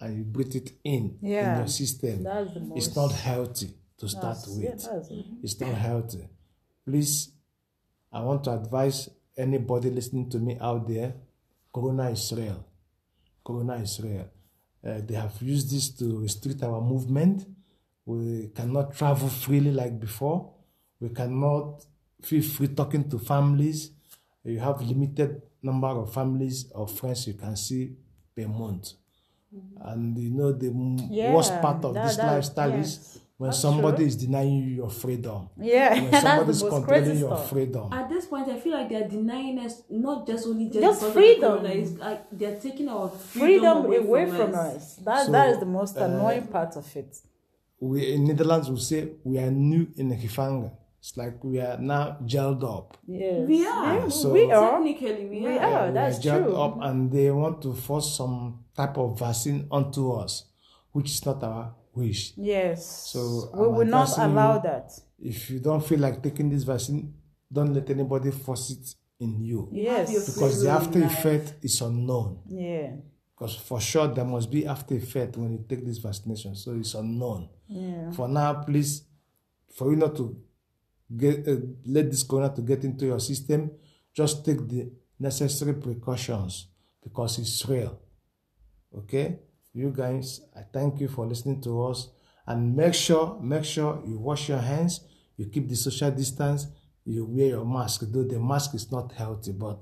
and 0.00 0.16
you 0.18 0.24
breathe 0.24 0.56
it 0.56 0.72
in 0.82 1.18
Yeah, 1.20 1.52
in 1.52 1.58
your 1.58 1.68
system, 1.68 2.26
it's 2.74 2.96
not 2.96 3.12
healthy 3.12 3.70
to 3.98 4.08
start 4.08 4.38
with 4.48 4.64
yeah, 4.64 5.00
it's 5.42 5.60
not 5.60 5.74
healthy. 5.74 6.28
Please, 6.84 7.30
I 8.12 8.20
want 8.22 8.42
to 8.44 8.52
advise 8.54 9.08
anybody 9.36 9.90
listening 9.90 10.28
to 10.30 10.38
me 10.38 10.58
out 10.60 10.86
there 10.88 11.14
Corona 11.74 12.10
is 12.10 12.32
real. 12.36 12.66
Corona 13.42 13.76
is 13.76 13.98
real. 14.02 14.28
Uh, 14.86 15.00
they 15.06 15.14
have 15.14 15.40
used 15.40 15.70
this 15.72 15.88
to 15.90 16.18
restrict 16.20 16.62
our 16.62 16.80
movement. 16.82 17.46
We 18.04 18.48
cannot 18.54 18.94
travel 18.94 19.28
freely 19.28 19.70
like 19.72 19.98
before. 19.98 20.52
We 21.00 21.08
cannot 21.10 21.84
feel 22.20 22.42
free 22.42 22.68
talking 22.68 23.08
to 23.08 23.18
families. 23.18 23.90
You 24.44 24.58
have 24.60 24.82
limited 24.82 25.40
number 25.62 25.86
of 25.88 26.12
families 26.12 26.70
or 26.74 26.86
friends 26.86 27.26
you 27.26 27.34
can 27.34 27.56
see 27.56 27.96
per 28.36 28.46
month. 28.46 28.92
And 29.80 30.16
you 30.18 30.30
know 30.30 30.52
the 30.52 30.70
Yeah, 31.10 31.34
worst 31.34 31.52
part 31.62 31.84
of 31.84 31.94
that- 31.94 32.06
this 32.08 32.16
that- 32.16 32.26
lifestyle 32.34 32.70
yes. 32.70 32.86
is 32.86 33.20
when 33.42 33.50
That's 33.50 33.58
somebody 33.58 33.96
true. 33.98 34.06
is 34.06 34.16
denying 34.24 34.54
you 34.62 34.70
your 34.82 34.90
freedom. 35.02 35.40
yeah 35.58 35.94
When 35.94 36.10
that's 36.12 36.24
somebody 36.24 36.50
is 36.50 36.60
controlling 36.62 36.84
crazy 37.04 37.18
your 37.24 37.36
stuff 37.36 37.50
freedom. 37.50 37.86
At 37.92 38.06
this 38.08 38.24
point, 38.32 38.46
I 38.48 38.56
feel 38.62 38.74
like 38.78 38.88
they're 38.92 39.08
denying 39.18 39.56
us 39.66 39.74
not 39.90 40.18
just 40.30 40.46
only 40.46 40.66
just, 40.74 40.80
Just 40.88 41.12
freedom. 41.12 41.62
the 41.64 41.68
corona, 41.72 42.04
like 42.06 42.20
they're 42.38 42.58
taking 42.66 42.88
our 42.88 43.08
freedom, 43.08 43.42
freedom 43.48 43.76
away, 43.86 43.96
away 43.96 44.24
from, 44.26 44.36
from 44.52 44.54
us. 44.54 44.76
us 44.76 44.96
that 45.08 45.26
So, 45.26 45.32
that 45.32 45.46
is 45.52 45.58
the 45.58 45.70
most 45.78 45.94
uh, 45.98 46.04
annoying 46.04 46.46
part 46.56 46.72
of 46.76 46.86
it 47.00 47.10
We 47.80 48.12
in 48.14 48.20
Netherlands 48.30 48.66
we 48.70 48.78
say 48.90 49.00
we 49.24 49.34
are 49.44 49.50
new 49.50 49.84
in 50.00 50.06
Gifanga. 50.22 50.70
It's 51.00 51.16
like 51.16 51.36
we 51.42 51.58
are 51.66 51.78
now 51.78 52.04
gelled 52.32 52.62
up. 52.76 52.86
Yeah, 53.08 53.38
We 53.50 53.66
are. 53.66 53.94
Yeah, 53.96 54.08
So- 54.08 54.30
we 54.36 54.42
are 54.52 54.70
Technically, 54.78 55.26
we, 55.32 55.40
We 55.40 55.48
are. 55.48 55.58
are. 55.58 55.70
Yeah, 55.70 55.86
we 55.88 55.94
that's 55.94 56.18
are 56.18 56.22
gelled 56.26 56.44
true. 56.44 56.56
up 56.64 56.74
and 56.86 56.98
they 57.14 57.28
want 57.42 57.56
to 57.62 57.70
force 57.74 58.08
some 58.20 58.40
type 58.78 58.96
of 59.04 59.18
vaccine 59.18 59.66
onto 59.76 60.02
us, 60.22 60.32
which 60.94 61.10
is 61.14 61.26
not 61.26 61.42
our 61.42 61.74
wish. 61.94 62.32
yes 62.36 63.10
So, 63.12 63.50
we 63.54 63.66
will 63.68 63.86
not 63.86 64.08
allow 64.18 64.56
you- 64.56 64.62
that 64.62 64.92
If 65.18 65.50
you 65.50 65.60
don't 65.60 65.84
feel 65.84 66.00
like 66.00 66.22
taking 66.22 66.48
this 66.50 66.64
vaccine, 66.64 67.14
don't 67.52 67.72
let 67.74 67.88
anybody 67.90 68.30
force 68.30 68.70
it 68.70 68.94
in 69.20 69.40
you 69.40 69.68
Yes. 69.72 70.08
because 70.34 70.62
the 70.62 70.70
after 70.70 70.98
life. 71.00 71.12
effect 71.12 71.64
is 71.64 71.80
unknown. 71.80 72.38
Yeah. 72.48 72.96
Because 73.34 73.54
for 73.56 73.80
sure 73.80 74.08
there 74.08 74.24
must 74.24 74.50
be 74.50 74.66
after 74.66 74.94
effect 74.96 75.36
when 75.36 75.52
you 75.52 75.64
take 75.68 75.84
this 75.84 75.98
vaccination, 75.98 76.54
so 76.54 76.72
it's 76.74 76.94
unknown. 76.94 77.48
Yeah. 77.68 78.10
For 78.12 78.28
now, 78.28 78.62
please, 78.64 79.04
for 79.74 79.90
you 79.90 79.96
not 79.96 80.16
to 80.16 80.36
get 81.16 81.46
uh, 81.48 81.56
let 81.86 82.10
this 82.10 82.22
corona 82.24 82.54
to 82.54 82.62
get 82.62 82.84
into 82.84 83.06
your 83.06 83.20
system, 83.20 83.70
just 84.14 84.44
take 84.44 84.66
the 84.68 84.90
necessary 85.18 85.74
precautions 85.74 86.68
because 87.02 87.38
it's 87.38 87.64
real. 87.68 87.98
Okay, 88.94 89.38
you 89.72 89.90
guys, 89.90 90.40
I 90.56 90.62
thank 90.72 91.00
you 91.00 91.08
for 91.08 91.26
listening 91.26 91.60
to 91.62 91.82
us, 91.84 92.08
and 92.46 92.76
make 92.76 92.94
sure 92.94 93.38
make 93.40 93.64
sure 93.64 94.02
you 94.06 94.18
wash 94.18 94.48
your 94.48 94.58
hands, 94.58 95.00
you 95.36 95.46
keep 95.46 95.68
the 95.68 95.76
social 95.76 96.10
distance, 96.10 96.66
you 97.04 97.24
wear 97.24 97.46
your 97.48 97.64
mask. 97.64 98.02
Though 98.12 98.24
the 98.24 98.38
mask 98.38 98.74
is 98.74 98.90
not 98.90 99.12
healthy, 99.12 99.52
but 99.52 99.78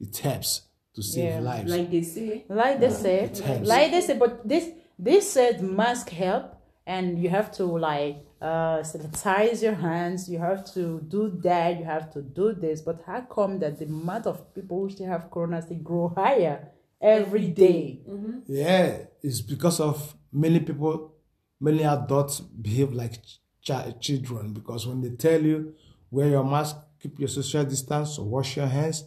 it 0.00 0.16
helps 0.18 0.62
to 0.94 1.02
save 1.02 1.24
Yeah. 1.34 1.40
lives. 1.40 1.70
Like 1.70 1.90
they 1.90 2.02
say, 2.02 2.44
Like 2.48 2.80
they 2.80 2.90
said, 2.90 3.38
helps. 3.38 3.68
like 3.68 3.90
they 3.90 4.00
said, 4.00 4.18
but 4.18 4.46
this 4.48 4.70
this 4.98 5.30
said 5.32 5.62
mask 5.62 6.10
help, 6.10 6.54
and 6.86 7.18
you 7.22 7.28
have 7.30 7.52
to 7.52 7.64
like 7.64 8.16
uh 8.42 8.78
sanitize 8.80 9.62
your 9.62 9.74
hands. 9.74 10.28
You 10.28 10.38
have 10.38 10.64
to 10.74 11.00
do 11.02 11.28
that. 11.42 11.78
You 11.78 11.84
have 11.84 12.10
to 12.14 12.22
do 12.22 12.52
this. 12.54 12.80
But 12.82 13.02
how 13.06 13.20
come 13.22 13.58
that 13.60 13.78
the 13.78 13.84
amount 13.84 14.26
of 14.26 14.52
people 14.54 14.80
who 14.80 14.90
still 14.90 15.06
have 15.06 15.30
corona 15.30 15.62
still 15.62 15.78
grow 15.78 16.08
higher 16.08 16.68
every 17.00 17.48
day? 17.48 18.00
Mm-hmm. 18.08 18.38
Yeah, 18.46 18.98
it's 19.22 19.40
because 19.40 19.80
of 19.80 20.14
many 20.32 20.60
people, 20.60 21.14
many 21.60 21.84
adults 21.84 22.40
behave 22.40 22.92
like 22.92 23.22
ch- 23.62 24.00
children 24.00 24.52
because 24.52 24.86
when 24.86 25.00
they 25.00 25.10
tell 25.10 25.40
you 25.42 25.74
wear 26.10 26.28
your 26.28 26.44
mask, 26.44 26.76
keep 27.00 27.18
your 27.18 27.28
social 27.28 27.64
distance, 27.64 28.18
or 28.18 28.26
wash 28.26 28.56
your 28.56 28.66
hands, 28.66 29.04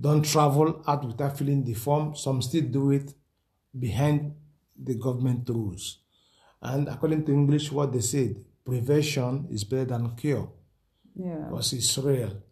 don't 0.00 0.22
travel 0.24 0.82
out 0.86 1.04
without 1.04 1.38
filling 1.38 1.64
the 1.64 1.74
form. 1.74 2.14
Some 2.16 2.42
still 2.42 2.62
do 2.64 2.90
it 2.90 3.14
behind 3.78 4.34
the 4.76 4.94
government 4.96 5.48
rules. 5.48 5.98
And 6.60 6.88
according 6.88 7.24
to 7.26 7.32
English, 7.32 7.70
what 7.70 7.92
they 7.92 8.00
said, 8.00 8.44
prevention 8.64 9.46
is 9.50 9.62
better 9.64 9.84
than 9.84 10.16
cure 10.16 10.50
Yeah. 11.14 11.46
because 11.48 11.72
it's 11.72 11.96
real. 11.98 12.42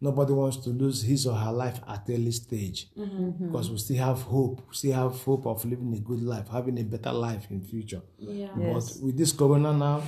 Nobody 0.00 0.32
wants 0.32 0.58
to 0.58 0.70
lose 0.70 1.02
his 1.02 1.26
or 1.26 1.34
her 1.34 1.50
life 1.50 1.80
at 1.88 2.04
early 2.08 2.30
stage 2.30 2.86
mm-hmm. 2.96 3.46
because 3.46 3.68
we 3.70 3.78
still 3.78 3.96
have 3.96 4.22
hope. 4.22 4.62
We 4.68 4.74
still 4.74 4.92
have 4.92 5.20
hope 5.22 5.46
of 5.46 5.64
living 5.64 5.92
a 5.94 5.98
good 5.98 6.22
life, 6.22 6.48
having 6.48 6.78
a 6.78 6.84
better 6.84 7.12
life 7.12 7.50
in 7.50 7.62
future. 7.62 8.02
yeah. 8.18 8.48
Yes. 8.56 8.94
But 8.94 9.04
with 9.04 9.18
this 9.18 9.32
corona 9.32 9.72
now, 9.72 10.02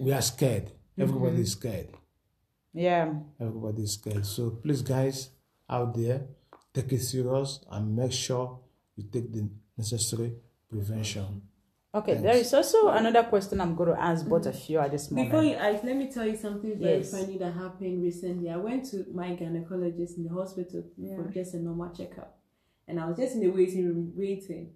we 0.00 0.12
are 0.12 0.22
scared. 0.22 0.64
Mm-hmm. 0.66 1.02
Everybody 1.02 1.40
is 1.42 1.52
scared. 1.52 1.88
Yeah. 2.72 3.14
Everybody 3.40 3.82
is 3.82 3.94
scared. 3.94 4.26
So 4.26 4.50
please, 4.50 4.82
guys 4.82 5.30
out 5.70 5.94
there, 5.94 6.26
take 6.74 6.92
it 6.92 7.02
serious 7.02 7.60
and 7.70 7.94
make 7.94 8.12
sure 8.12 8.60
you 8.96 9.04
take 9.12 9.32
the 9.32 9.48
necessary 9.76 10.34
prevention. 10.68 11.42
Okay. 11.94 12.14
There 12.16 12.36
is 12.36 12.52
also 12.52 12.88
another 12.88 13.22
question 13.24 13.60
I'm 13.60 13.74
going 13.74 13.94
to 13.94 14.00
ask 14.00 14.26
both 14.26 14.46
of 14.46 14.68
you 14.68 14.78
at 14.78 14.90
this 14.90 15.10
moment. 15.10 15.30
Before 15.30 15.42
you 15.42 15.54
ask, 15.54 15.82
let 15.84 15.96
me 15.96 16.10
tell 16.12 16.26
you 16.26 16.36
something 16.36 16.78
very 16.78 16.98
Yes. 16.98 17.10
funny 17.10 17.38
that 17.38 17.52
happened 17.54 18.02
recently. 18.02 18.50
I 18.50 18.56
went 18.58 18.84
to 18.90 19.06
my 19.14 19.28
gynecologist 19.30 20.18
in 20.18 20.24
the 20.24 20.34
hospital 20.34 20.84
for 21.16 21.30
just 21.32 21.54
a 21.54 21.58
normal 21.58 21.88
checkup, 21.94 22.36
and 22.86 23.00
I 23.00 23.06
was 23.08 23.16
just 23.16 23.34
in 23.36 23.40
the 23.40 23.48
waiting 23.48 23.86
room 23.86 24.12
waiting. 24.14 24.70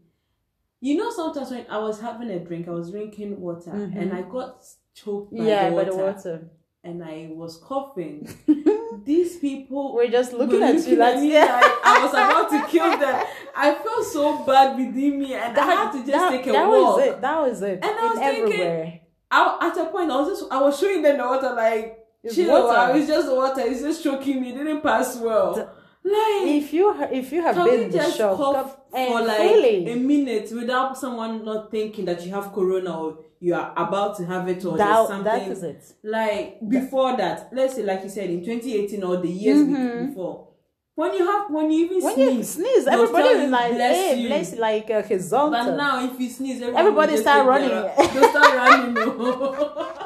You 0.80 0.96
know, 0.96 1.10
sometimes 1.10 1.50
when 1.50 1.66
I 1.70 1.78
was 1.78 2.00
having 2.00 2.30
a 2.30 2.38
drink, 2.40 2.66
I 2.66 2.72
was 2.72 2.90
drinking 2.90 3.38
water, 3.40 3.70
and 3.72 4.12
I 4.12 4.22
got 4.22 4.64
choked 4.94 5.32
by, 5.32 5.38
Mm-hmm. 5.38 5.46
yeah, 5.48 5.70
the 5.70 5.76
by 5.76 5.84
the 5.84 5.96
water. 5.96 6.48
and 6.82 7.04
I 7.04 7.28
was 7.32 7.58
coughing. 7.58 8.26
These 9.04 9.36
people 9.38 9.94
We're 9.94 10.10
just 10.10 10.32
looking 10.32 10.60
were 10.60 10.66
at 10.66 10.86
you 10.86 10.96
like, 10.96 11.16
me 11.20 11.32
yeah. 11.32 11.44
like 11.60 11.72
I 11.84 12.04
was 12.04 12.12
about 12.12 12.50
to 12.50 12.66
kill 12.70 12.90
them. 12.98 13.26
I 13.54 13.74
felt 13.74 14.04
so 14.06 14.44
bad 14.44 14.76
within 14.76 15.18
me, 15.20 15.34
and 15.34 15.56
I 15.56 15.64
had 15.64 15.92
to 15.92 15.98
just 15.98 16.10
that, 16.12 16.30
take 16.30 16.46
a 16.46 16.52
that 16.52 16.68
walk. 16.68 16.96
was 16.96 17.06
it. 17.06 17.20
That 17.20 17.40
was 17.40 17.62
it. 17.62 17.78
And 17.82 17.84
I 17.84 18.06
was 18.08 18.16
In 18.18 18.22
thinking, 18.22 18.52
everywhere. 18.60 19.00
I, 19.30 19.58
at 19.70 19.76
a 19.78 19.84
point, 19.90 20.10
I 20.10 20.20
was 20.20 20.40
just, 20.40 20.52
I 20.52 20.60
was 20.60 20.78
showing 20.78 21.02
them 21.02 21.16
the 21.16 21.24
water, 21.24 21.54
like, 21.54 21.98
It's 22.22 22.34
chill, 22.34 22.50
water. 22.50 22.78
I 22.78 22.92
was 22.96 23.06
just 23.06 23.30
water, 23.32 23.60
it's 23.62 23.80
just 23.80 24.02
choking 24.04 24.40
me, 24.40 24.50
it 24.50 24.56
didn't 24.58 24.80
pass 24.82 25.16
well. 25.16 25.54
The- 25.54 25.68
like, 26.04 26.48
If 26.62 26.72
you 26.72 26.92
ha- 26.92 27.08
if 27.12 27.32
you 27.32 27.42
have 27.42 27.54
can 27.56 27.64
been 27.66 27.86
we 27.88 27.92
just 27.94 28.16
shop, 28.16 28.36
cough 28.36 28.76
for 28.90 29.22
like 29.22 29.38
really, 29.38 29.90
a 29.92 29.96
minute 29.96 30.50
without 30.52 30.98
someone 30.98 31.44
not 31.44 31.70
thinking 31.70 32.04
that 32.06 32.24
you 32.26 32.32
have 32.32 32.52
corona 32.52 32.98
or 33.00 33.18
you 33.40 33.54
are 33.54 33.72
about 33.76 34.16
to 34.16 34.24
have 34.26 34.48
it 34.48 34.64
or 34.64 34.76
that, 34.76 35.06
something 35.08 35.24
that 35.24 35.48
is 35.48 35.62
it. 35.62 35.84
like 36.04 36.58
before 36.68 37.16
that 37.16 37.48
let's 37.52 37.74
say 37.74 37.82
like 37.82 38.02
you 38.04 38.08
said 38.10 38.30
in 38.30 38.44
2018 38.44 39.02
or 39.02 39.16
the 39.16 39.28
years 39.28 39.62
be- 39.64 40.06
before 40.06 40.48
when 40.94 41.14
you 41.14 41.24
have 41.26 41.50
when 41.50 41.70
you 41.70 41.86
even 41.86 41.98
Mm-hmm. 42.02 42.04
When 42.04 42.14
sneeze 42.14 42.36
you 42.58 42.64
sneeze, 42.64 42.86
everybody 42.86 43.28
is 43.28 43.50
like, 43.50 43.72
bless 43.74 43.96
hey, 43.96 44.20
you. 44.20 44.28
bless, 44.28 44.54
like 44.56 44.90
uh, 44.90 45.02
his 45.02 45.30
but 45.30 45.74
now 45.76 46.04
if 46.04 46.20
you 46.20 46.28
sneeze 46.28 46.60
everybody, 46.60 46.78
Everybody 46.78 47.16
start 47.16 47.46
running. 47.46 47.68
they'll 48.12 48.28
start 48.30 48.54
running. 48.54 48.94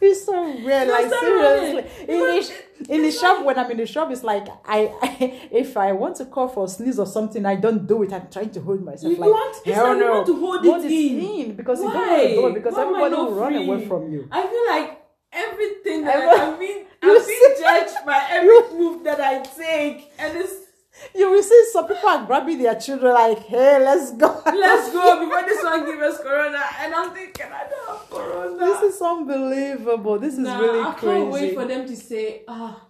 It's 0.00 0.24
so 0.24 0.42
weird, 0.64 0.88
like 0.88 1.06
start 1.06 1.22
seriously. 1.22 1.84
In 2.08 2.20
the, 2.20 2.94
in 2.94 3.02
the 3.02 3.10
shop, 3.10 3.44
when 3.44 3.58
I'm 3.58 3.70
in 3.70 3.78
the 3.78 3.86
shop, 3.86 4.10
it's 4.10 4.22
like 4.22 4.46
I, 4.64 4.92
I 5.02 5.48
if 5.50 5.76
I 5.76 5.92
want 5.92 6.16
to 6.16 6.26
cough 6.26 6.56
or 6.56 6.68
sneeze 6.68 6.98
or 6.98 7.06
something, 7.06 7.46
I 7.46 7.56
don't 7.56 7.86
do 7.86 8.02
it. 8.02 8.12
I'm 8.12 8.28
trying 8.30 8.50
to 8.50 8.60
hold 8.60 8.84
myself. 8.84 9.10
You 9.12 9.18
like, 9.18 9.30
want- 9.30 9.56
it's 9.64 9.74
hell 9.76 9.88
like 9.88 9.96
you 9.98 10.04
no. 10.04 10.12
want 10.12 10.26
to 10.26 10.40
hold 10.40 10.64
Hold 10.66 10.84
it 10.84 10.90
in. 10.92 11.54
because 11.56 11.80
you 11.80 11.90
don't 11.90 12.08
want 12.08 12.22
to 12.22 12.28
do 12.34 12.46
it 12.48 12.54
because 12.54 12.74
Why 12.74 12.82
everybody 12.82 13.14
will 13.14 13.34
run 13.34 13.54
away 13.54 13.86
from 13.88 14.12
you. 14.12 14.28
I 14.30 14.42
feel 14.46 14.66
like 14.68 15.02
everything 15.32 16.04
that 16.04 16.16
I, 16.16 16.54
I 16.54 16.58
mean, 16.58 16.86
I'm 17.02 17.26
being 17.26 17.54
judged 17.60 17.96
by 18.06 18.26
every 18.30 18.78
move 18.78 19.04
that 19.04 19.20
I 19.20 19.42
take, 19.42 20.12
and 20.18 20.36
it's 20.36 20.65
You 21.14 21.30
will 21.30 21.42
see 21.42 21.64
some 21.72 21.86
people 21.86 22.08
are 22.08 22.24
grabbing 22.26 22.58
their 22.58 22.74
children 22.74 23.12
like, 23.14 23.38
hey, 23.46 23.78
let's 23.78 24.12
go. 24.12 24.42
let's 24.46 24.92
go 24.92 25.20
before 25.24 25.42
this 25.42 25.62
one 25.62 25.84
give 25.84 26.00
us 26.00 26.18
corona, 26.22 26.62
and 26.80 26.94
I'm 26.94 27.10
thinking 27.14 27.46
I 27.46 27.64
don't 27.68 27.88
have 27.98 28.10
corona. 28.10 28.58
This 28.58 28.94
is 28.94 29.02
unbelievable. 29.02 30.18
This 30.18 30.34
is 30.34 30.40
Nah, 30.40 30.58
really 30.58 30.80
I 30.80 30.92
crazy. 30.94 31.06
can't 31.20 31.30
wait 31.30 31.54
for 31.54 31.64
them 31.66 31.86
to 31.86 31.96
say, 31.96 32.42
ah, 32.48 32.86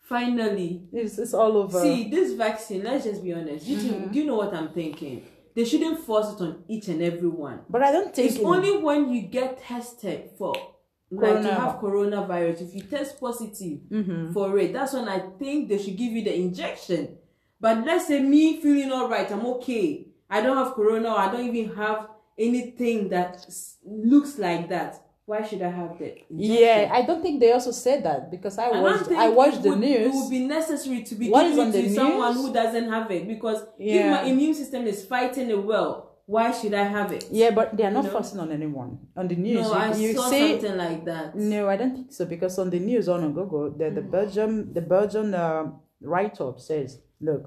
finally. 0.00 0.82
it's, 0.92 1.18
it's 1.18 1.34
all 1.34 1.56
over. 1.56 1.80
See, 1.80 2.08
this 2.10 2.32
vaccine, 2.34 2.82
let's 2.84 3.04
just 3.04 3.22
be 3.22 3.32
honest. 3.32 3.66
You 3.66 3.76
Mm-hmm. 3.78 4.12
do 4.12 4.18
you 4.18 4.26
know 4.26 4.36
what 4.36 4.54
I'm 4.54 4.68
thinking? 4.70 5.24
They 5.54 5.64
shouldn't 5.64 6.00
force 6.00 6.34
it 6.34 6.40
on 6.42 6.64
each 6.68 6.88
and 6.88 7.00
every 7.02 7.28
one. 7.28 7.60
but 7.70 7.82
I 7.82 7.92
don't 7.92 8.14
think 8.14 8.28
It's 8.30 8.38
it- 8.40 8.44
only 8.44 8.76
when 8.78 9.12
you 9.12 9.22
get 9.22 9.58
tested 9.62 10.30
for 10.38 10.54
like 11.10 11.30
Corona. 11.34 11.48
you 11.48 11.54
have 11.54 11.76
coronavirus. 11.76 12.62
If 12.62 12.74
you 12.74 12.82
test 12.82 13.20
positive 13.20 13.78
Mm-hmm. 13.90 14.32
for 14.32 14.58
it, 14.58 14.72
that's 14.72 14.92
when 14.94 15.08
I 15.08 15.20
think 15.38 15.68
they 15.68 15.78
should 15.78 15.96
give 15.96 16.12
you 16.12 16.24
the 16.24 16.34
injection. 16.34 17.18
But 17.64 17.86
let's 17.86 18.08
say 18.08 18.20
me 18.20 18.60
feeling 18.60 18.92
all 18.92 19.08
right, 19.08 19.30
I'm 19.32 19.46
okay. 19.56 20.08
I 20.28 20.42
don't 20.42 20.58
have 20.62 20.74
corona. 20.74 21.08
I 21.14 21.32
don't 21.32 21.46
even 21.52 21.74
have 21.74 22.08
anything 22.38 23.08
that 23.08 23.32
looks 23.86 24.38
like 24.38 24.68
that. 24.68 25.00
Why 25.24 25.42
should 25.46 25.62
I 25.62 25.70
have 25.70 25.92
injection? 25.92 26.26
Yeah, 26.28 26.90
I 26.92 27.00
don't 27.06 27.22
think 27.22 27.40
they 27.40 27.52
also 27.52 27.70
said 27.70 28.04
that 28.04 28.30
because 28.30 28.58
I 28.58 28.68
watched 28.68 29.06
think 29.06 29.18
I 29.18 29.30
watched 29.30 29.60
it 29.60 29.62
the 29.62 29.70
would, 29.70 29.82
It 29.82 30.12
would 30.12 30.30
be 30.30 30.40
necessary 30.40 31.02
to 31.04 31.14
be 31.14 31.30
What 31.30 31.46
is 31.46 31.52
giving 31.56 31.62
on 31.62 31.68
it 31.70 31.72
the 31.72 31.82
to 31.88 31.94
someone 31.94 32.34
news? 32.34 32.46
who 32.46 32.52
doesn't 32.52 32.88
have 32.96 33.10
it 33.10 33.26
because 33.26 33.60
if 33.78 34.10
my 34.10 34.22
immune 34.24 34.52
system 34.52 34.86
is 34.86 35.02
fighting 35.06 35.48
it 35.48 35.64
well, 35.64 35.90
why 36.26 36.52
should 36.52 36.74
I 36.74 36.84
have 36.84 37.12
it? 37.12 37.24
Yeah, 37.30 37.50
but 37.58 37.74
they 37.78 37.84
are 37.84 37.90
not 37.90 38.04
know? 38.04 38.10
forcing 38.10 38.40
on 38.40 38.52
anyone 38.52 38.98
on 39.16 39.26
the 39.28 39.36
news. 39.36 39.62
No, 39.62 39.68
you, 39.68 39.74
I 39.74 39.94
you 39.96 40.12
saw 40.12 40.28
see, 40.28 40.50
something 40.52 40.76
like 40.76 41.06
that. 41.06 41.34
no, 41.34 41.70
I 41.70 41.76
don't 41.78 41.94
think 41.94 42.12
so 42.12 42.26
because 42.26 42.58
on 42.58 42.68
the 42.68 42.78
news 42.90 43.08
on 43.08 43.32
Google, 43.32 43.70
the 43.70 43.84
Mm. 43.84 43.94
the 43.94 44.02
Belgium 44.02 44.52
the 44.74 44.82
Belgian 44.82 45.32
uh, 45.32 45.64
write 46.02 46.38
up 46.42 46.60
says, 46.60 47.00
look, 47.24 47.42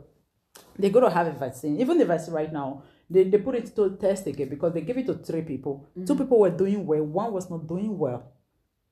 they're 0.77 0.89
gonna 0.91 1.09
have 1.09 1.27
a 1.27 1.31
vaccine. 1.31 1.79
Even 1.79 1.97
the 1.97 2.05
vaccine 2.05 2.33
right 2.33 2.51
now, 2.51 2.83
they, 3.09 3.23
they 3.23 3.37
put 3.37 3.55
it 3.55 3.75
to 3.75 3.95
test 3.97 4.27
again 4.27 4.49
because 4.49 4.73
they 4.73 4.81
gave 4.81 4.97
it 4.97 5.05
to 5.07 5.13
three 5.15 5.41
people. 5.43 5.87
Two 5.95 6.01
Mm-hmm. 6.01 6.23
people 6.23 6.39
were 6.39 6.49
doing 6.63 6.85
well, 6.85 7.03
one 7.03 7.31
was 7.33 7.49
not 7.49 7.67
doing 7.67 7.97
well. 7.97 8.21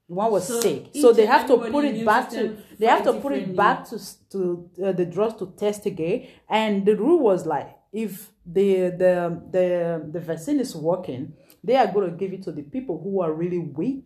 One 0.07 0.31
was 0.31 0.47
So 0.47 0.61
sick, 0.61 0.83
so 1.01 1.11
they 1.13 1.25
have 1.25 1.47
to 1.47 1.57
put 1.57 1.83
it 1.85 2.05
back 2.05 2.29
to 2.29 2.57
they 2.79 2.85
have 2.85 3.03
to 3.05 3.13
put 3.23 3.33
it 3.33 3.55
back 3.55 3.77
to 3.89 3.99
to 4.33 4.69
uh, 4.85 4.91
the 4.91 5.05
drugs 5.05 5.35
to 5.39 5.45
test 5.57 5.87
again. 5.87 6.27
And 6.47 6.85
the 6.85 6.95
rule 6.95 7.19
was 7.19 7.47
like, 7.47 7.69
if 7.91 8.29
the 8.45 8.91
the 9.03 9.41
the 9.55 9.65
the 10.13 10.19
vaccine 10.19 10.59
is 10.59 10.75
working, 10.75 11.33
they 11.63 11.75
are 11.75 11.87
going 11.87 12.11
to 12.11 12.15
give 12.15 12.33
it 12.33 12.43
to 12.43 12.51
the 12.51 12.61
people 12.61 13.01
who 13.03 13.19
are 13.23 13.33
really 13.33 13.57
weak, 13.57 14.05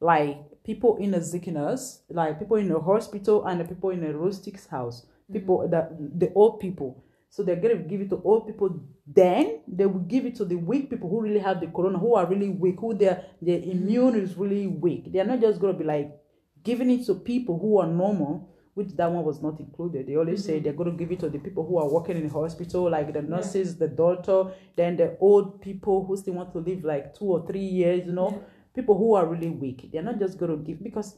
like 0.00 0.36
people 0.62 0.96
in 0.98 1.14
a 1.14 1.22
sickness, 1.22 2.02
like 2.10 2.38
people 2.38 2.58
in 2.58 2.70
a 2.70 2.78
hospital 2.78 3.46
and 3.46 3.60
the 3.60 3.64
people 3.64 3.90
in 3.90 4.04
a 4.04 4.12
rustic's 4.12 4.66
house, 4.66 5.06
people 5.32 5.58
mm. 5.58 5.70
that 5.70 5.90
the 6.18 6.32
old 6.34 6.60
people. 6.60 7.04
So 7.30 7.42
they're 7.42 7.56
going 7.56 7.76
to 7.76 7.82
give 7.82 8.00
it 8.00 8.10
to 8.10 8.22
old 8.22 8.46
people. 8.46 8.80
Then 9.06 9.60
they 9.66 9.86
will 9.86 10.00
give 10.00 10.24
it 10.24 10.36
to 10.36 10.44
the 10.44 10.54
weak 10.54 10.88
people 10.88 11.10
who 11.10 11.20
really 11.20 11.40
have 11.40 11.60
the 11.60 11.66
corona, 11.66 11.98
who 11.98 12.14
are 12.14 12.26
really 12.26 12.50
weak, 12.50 12.76
who 12.78 12.94
their 12.94 13.24
their 13.42 13.58
mm. 13.58 13.70
immune 13.72 14.14
is 14.14 14.36
really 14.36 14.66
weak. 14.66 15.12
They 15.12 15.20
are 15.20 15.24
not 15.24 15.40
just 15.40 15.60
going 15.60 15.74
to 15.74 15.78
be 15.78 15.84
like 15.84 16.12
giving 16.62 16.90
it 16.90 17.06
to 17.06 17.14
people 17.14 17.58
who 17.58 17.78
are 17.78 17.86
normal, 17.86 18.48
which 18.74 18.88
that 18.96 19.10
one 19.10 19.24
was 19.24 19.42
not 19.42 19.60
included. 19.60 20.06
They 20.06 20.16
always 20.16 20.44
say 20.44 20.54
mm-hmm. 20.54 20.64
they're 20.64 20.72
going 20.72 20.90
to 20.90 20.96
give 20.96 21.12
it 21.12 21.20
to 21.20 21.28
the 21.28 21.38
people 21.38 21.66
who 21.66 21.78
are 21.78 21.88
working 21.88 22.16
in 22.16 22.26
the 22.26 22.32
hospital, 22.32 22.90
like 22.90 23.12
the 23.12 23.22
nurses, 23.22 23.76
the 23.76 23.88
doctor, 23.88 24.52
then 24.76 24.96
the 24.96 25.16
old 25.20 25.60
people 25.60 26.04
who 26.04 26.16
still 26.16 26.34
want 26.34 26.52
to 26.52 26.58
live 26.58 26.84
like 26.84 27.14
two 27.14 27.26
or 27.26 27.46
three 27.46 27.60
years, 27.60 28.06
you 28.06 28.12
know, 28.12 28.42
people 28.74 28.96
who 28.96 29.14
are 29.14 29.26
really 29.26 29.50
weak. 29.50 29.90
They're 29.92 30.02
not 30.02 30.18
just 30.18 30.38
going 30.38 30.50
to 30.50 30.64
give 30.64 30.82
because 30.82 31.16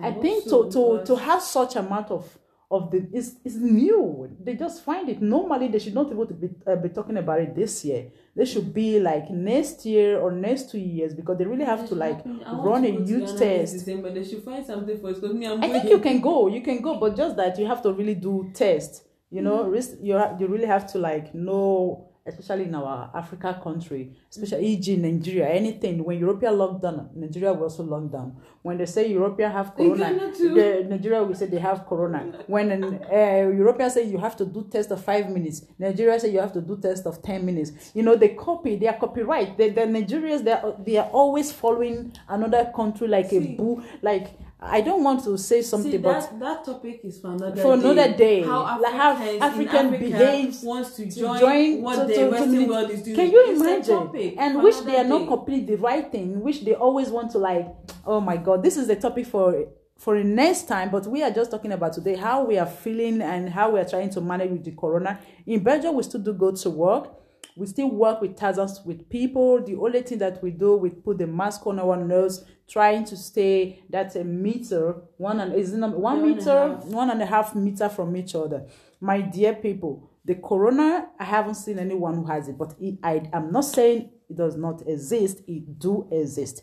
I, 0.00 0.12
think 0.12 0.44
to, 0.44 0.70
to, 0.70 1.02
to 1.04 1.16
have 1.16 1.42
such 1.42 1.76
amount 1.76 2.10
of 2.10 2.38
of 2.70 2.90
the 2.90 3.08
is 3.12 3.36
is 3.44 3.56
new. 3.56 4.30
They 4.42 4.54
just 4.54 4.84
find 4.84 5.08
it. 5.08 5.20
Normally, 5.20 5.68
they 5.68 5.78
should 5.80 5.94
not 5.94 6.08
be 6.08 6.14
able 6.14 6.26
to 6.26 6.34
be, 6.34 6.48
uh, 6.66 6.76
be 6.76 6.88
talking 6.88 7.16
about 7.16 7.40
it 7.40 7.54
this 7.54 7.84
year. 7.84 8.10
They 8.36 8.44
should 8.44 8.72
be 8.72 9.00
like 9.00 9.28
next 9.30 9.84
year 9.84 10.20
or 10.20 10.30
next 10.30 10.70
two 10.70 10.78
years 10.78 11.12
because 11.12 11.36
they 11.38 11.44
really 11.44 11.64
have 11.64 11.88
to 11.88 11.94
like 11.94 12.20
run 12.52 12.82
to 12.82 12.88
a 12.88 13.04
youth 13.04 13.36
test. 13.36 13.72
December. 13.72 14.12
They 14.12 14.24
should 14.24 14.44
find 14.44 14.64
something 14.64 15.00
for 15.00 15.10
us 15.10 15.20
me, 15.20 15.46
I'm 15.46 15.62
I 15.64 15.68
think 15.68 15.90
you 15.90 15.98
can 15.98 16.20
go, 16.20 16.46
you 16.46 16.60
can 16.62 16.80
go, 16.80 16.98
but 16.98 17.16
just 17.16 17.36
that 17.36 17.58
you 17.58 17.66
have 17.66 17.82
to 17.82 17.92
really 17.92 18.14
do 18.14 18.50
test. 18.54 19.04
You 19.30 19.42
know, 19.42 19.64
risk, 19.64 19.92
you 20.00 20.20
you 20.38 20.46
really 20.46 20.66
have 20.66 20.90
to 20.92 20.98
like 20.98 21.34
know, 21.34 22.09
especially 22.26 22.64
in 22.64 22.74
our 22.74 23.10
Africa 23.14 23.58
country, 23.62 24.12
especially 24.30 24.66
e.g. 24.66 24.96
Nigeria, 24.96 25.48
anything. 25.48 26.04
When 26.04 26.18
European 26.18 26.54
lockdown, 26.54 27.14
Nigeria 27.14 27.52
will 27.52 27.64
also 27.64 27.82
lock 27.82 28.10
down. 28.10 28.36
When 28.62 28.76
they 28.78 28.86
say 28.86 29.10
European 29.10 29.50
have 29.52 29.74
corona, 29.74 30.30
the, 30.32 30.86
Nigeria 30.88 31.22
will 31.22 31.34
say 31.34 31.46
they 31.46 31.58
have 31.58 31.86
corona. 31.86 32.20
When 32.46 32.70
an, 32.70 32.84
uh, 33.10 33.50
European 33.56 33.90
say 33.90 34.04
you 34.04 34.18
have 34.18 34.36
to 34.36 34.44
do 34.44 34.66
test 34.70 34.90
of 34.90 35.02
five 35.02 35.30
minutes, 35.30 35.64
Nigeria 35.78 36.20
say 36.20 36.30
you 36.30 36.40
have 36.40 36.52
to 36.52 36.60
do 36.60 36.76
test 36.76 37.06
of 37.06 37.22
ten 37.22 37.44
minutes. 37.46 37.72
You 37.94 38.02
know, 38.02 38.16
they 38.16 38.30
copy, 38.30 38.76
they 38.76 38.86
are 38.88 38.98
copyright. 38.98 39.56
The, 39.56 39.70
the 39.70 39.82
Nigerians, 39.82 40.44
they 40.44 40.52
are, 40.52 40.74
they 40.78 40.96
are 40.98 41.08
always 41.08 41.52
following 41.52 42.12
another 42.28 42.70
country 42.76 43.08
like 43.08 43.26
a 43.26 43.40
See. 43.40 43.54
boo. 43.56 43.82
Like 44.02 44.28
I 44.62 44.82
don't 44.82 45.02
want 45.02 45.24
to 45.24 45.38
say 45.38 45.62
something, 45.62 45.90
See, 45.92 45.96
but 45.98 46.20
that, 46.20 46.38
that 46.40 46.64
topic 46.66 47.00
is 47.04 47.18
for 47.18 47.28
another 47.28 47.62
For 47.62 47.76
day. 47.76 47.82
another 47.90 48.16
day. 48.16 48.42
How 48.42 48.78
Like 48.80 48.92
how 48.92 49.12
Africans 49.12 49.36
in 49.36 49.42
African 49.42 49.86
Africa 49.86 49.98
behaves 50.04 50.62
wants 50.62 50.96
to 50.96 51.04
to 51.06 51.10
join, 51.10 51.40
join 51.40 51.82
what 51.82 51.94
to- 51.96 52.04
the 52.06 52.14
to- 52.14 52.28
Western 52.30 52.68
world 52.68 52.90
is 52.90 53.02
doing. 53.02 53.16
Can 53.16 53.30
you 53.30 53.42
It's 53.46 53.60
imagine? 53.60 54.34
And 54.38 54.62
which 54.62 54.80
they 54.84 54.96
are 54.98 55.04
not 55.04 55.20
day. 55.20 55.26
completely 55.28 55.76
the 55.76 55.82
right 55.82 56.12
thing, 56.12 56.40
which 56.42 56.62
they 56.64 56.74
always 56.74 57.08
want 57.08 57.30
to 57.32 57.38
like, 57.38 57.68
oh 58.06 58.20
my 58.20 58.36
god, 58.36 58.62
this 58.62 58.76
is 58.76 58.86
the 58.86 58.96
topic 58.96 59.26
for 59.26 59.64
for 59.96 60.16
the 60.18 60.24
next 60.24 60.68
time, 60.68 60.90
but 60.90 61.06
we 61.06 61.22
are 61.22 61.30
just 61.30 61.50
talking 61.50 61.72
about 61.72 61.92
today 61.94 62.16
how 62.16 62.44
we 62.44 62.58
are 62.58 62.66
feeling 62.66 63.20
and 63.22 63.48
how 63.50 63.70
we 63.70 63.78
are 63.80 63.84
trying 63.84 64.08
to 64.10 64.20
manage 64.20 64.50
with 64.50 64.64
the 64.64 64.72
corona. 64.72 65.18
In 65.46 65.62
Belgium, 65.62 65.94
we 65.94 66.02
still 66.02 66.20
do 66.20 66.32
go 66.32 66.52
to 66.52 66.70
work. 66.70 67.08
We 67.56 67.66
still 67.66 67.90
work 67.90 68.20
with 68.20 68.36
thousands 68.36 68.80
with 68.84 69.08
people. 69.08 69.62
The 69.62 69.76
only 69.76 70.02
thing 70.02 70.18
that 70.18 70.42
we 70.42 70.50
do, 70.50 70.76
we 70.76 70.90
put 70.90 71.18
the 71.18 71.26
mask 71.26 71.66
on 71.66 71.78
our 71.78 71.96
nose, 71.96 72.44
trying 72.68 73.04
to 73.06 73.16
stay 73.16 73.82
that's 73.90 74.16
a 74.16 74.24
meter, 74.24 74.94
one 75.16 75.40
and 75.40 75.54
is 75.54 75.72
it 75.72 75.78
one 75.80 76.00
One 76.00 76.22
meter, 76.22 76.50
half. 76.50 76.84
one 76.86 77.10
and 77.10 77.20
a 77.20 77.26
half 77.26 77.54
meter 77.54 77.88
from 77.88 78.16
each 78.16 78.34
other. 78.34 78.66
My 79.00 79.20
dear 79.20 79.54
people, 79.54 80.10
the 80.24 80.36
corona, 80.36 81.08
I 81.18 81.24
haven't 81.24 81.54
seen 81.56 81.78
anyone 81.78 82.14
who 82.14 82.24
has 82.26 82.48
it, 82.48 82.56
but 82.56 82.74
it, 82.80 82.98
I 83.02 83.28
am 83.32 83.50
not 83.50 83.64
saying 83.64 84.10
it 84.28 84.36
does 84.36 84.56
not 84.56 84.86
exist. 84.86 85.40
It 85.48 85.78
do 85.78 86.08
exist, 86.12 86.62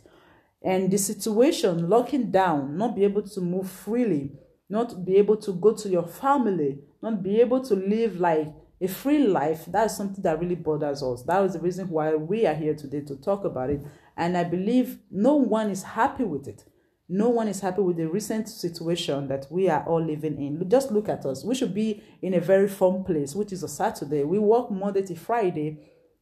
and 0.63 0.89
the 0.89 0.97
situation, 0.97 1.89
locking 1.89 2.31
down, 2.31 2.77
not 2.77 2.95
be 2.95 3.03
able 3.03 3.23
to 3.23 3.41
move 3.41 3.69
freely, 3.69 4.31
not 4.69 5.03
be 5.05 5.17
able 5.17 5.37
to 5.37 5.51
go 5.53 5.73
to 5.73 5.89
your 5.89 6.07
family, 6.07 6.79
not 7.01 7.21
be 7.21 7.41
able 7.41 7.61
to 7.65 7.75
live 7.75 8.19
like 8.19 8.53
a 8.79 8.87
free 8.87 9.19
life. 9.19 9.65
That's 9.67 9.97
something 9.97 10.21
that 10.23 10.39
really 10.39 10.55
bothers 10.55 11.01
us. 11.01 11.23
That 11.23 11.43
is 11.45 11.53
the 11.53 11.59
reason 11.59 11.89
why 11.89 12.15
we 12.15 12.45
are 12.45 12.53
here 12.53 12.75
today 12.75 13.01
to 13.01 13.15
talk 13.15 13.43
about 13.43 13.69
it, 13.69 13.81
and 14.15 14.37
I 14.37 14.43
believe 14.43 14.99
no 15.11 15.35
one 15.35 15.69
is 15.69 15.83
happy 15.83 16.23
with 16.23 16.47
it. 16.47 16.63
No 17.09 17.29
one 17.29 17.47
is 17.47 17.61
happy 17.61 17.81
with 17.81 17.95
the 17.95 18.07
recent 18.07 18.49
situation 18.49 19.29
that 19.29 19.47
we 19.49 19.69
are 19.69 19.83
all 19.85 20.03
living 20.03 20.37
in. 20.41 20.69
Just 20.69 20.91
look 20.91 21.07
at 21.07 21.25
us. 21.25 21.41
We 21.43 21.55
should 21.55 21.73
be 21.73 22.03
in 22.21 22.33
a 22.33 22.41
very 22.41 22.67
fun 22.67 23.05
place, 23.05 23.33
which 23.33 23.53
is 23.53 23.63
a 23.63 23.67
Saturday. 23.69 24.25
We 24.25 24.39
work 24.39 24.69
Monday 24.69 25.03
to 25.03 25.15
Friday, 25.15 25.79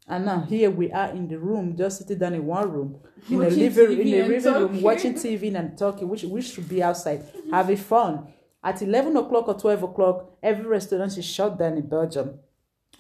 and 0.08 0.26
now 0.26 0.42
here 0.42 0.70
we 0.70 0.92
are 0.92 1.10
in 1.10 1.28
the 1.28 1.40
room, 1.40 1.76
just 1.76 1.98
sitting 1.98 2.20
down 2.20 2.36
in 2.36 2.46
one 2.46 2.72
room, 2.72 3.00
in 3.30 3.42
a 3.42 3.50
living 3.50 4.00
in 4.00 4.08
a 4.08 4.28
living 4.28 4.54
room, 4.54 4.82
watching 4.82 5.16
TV 5.16 5.54
and 5.56 5.76
talking. 5.78 6.08
Which 6.08 6.24
we 6.24 6.42
should 6.42 6.70
be 6.70 6.84
outside 6.84 7.24
having 7.52 7.78
fun. 7.78 8.28
At 8.64 8.82
eleven 8.82 9.18
o'clock 9.18 9.48
or 9.48 9.60
twelve 9.60 9.84
o'clock, 9.84 10.38
every 10.42 10.66
restaurant 10.66 11.18
is 11.18 11.26
shut 11.26 11.58
down 11.58 11.78
in 11.78 11.88
Belgium 11.88 12.40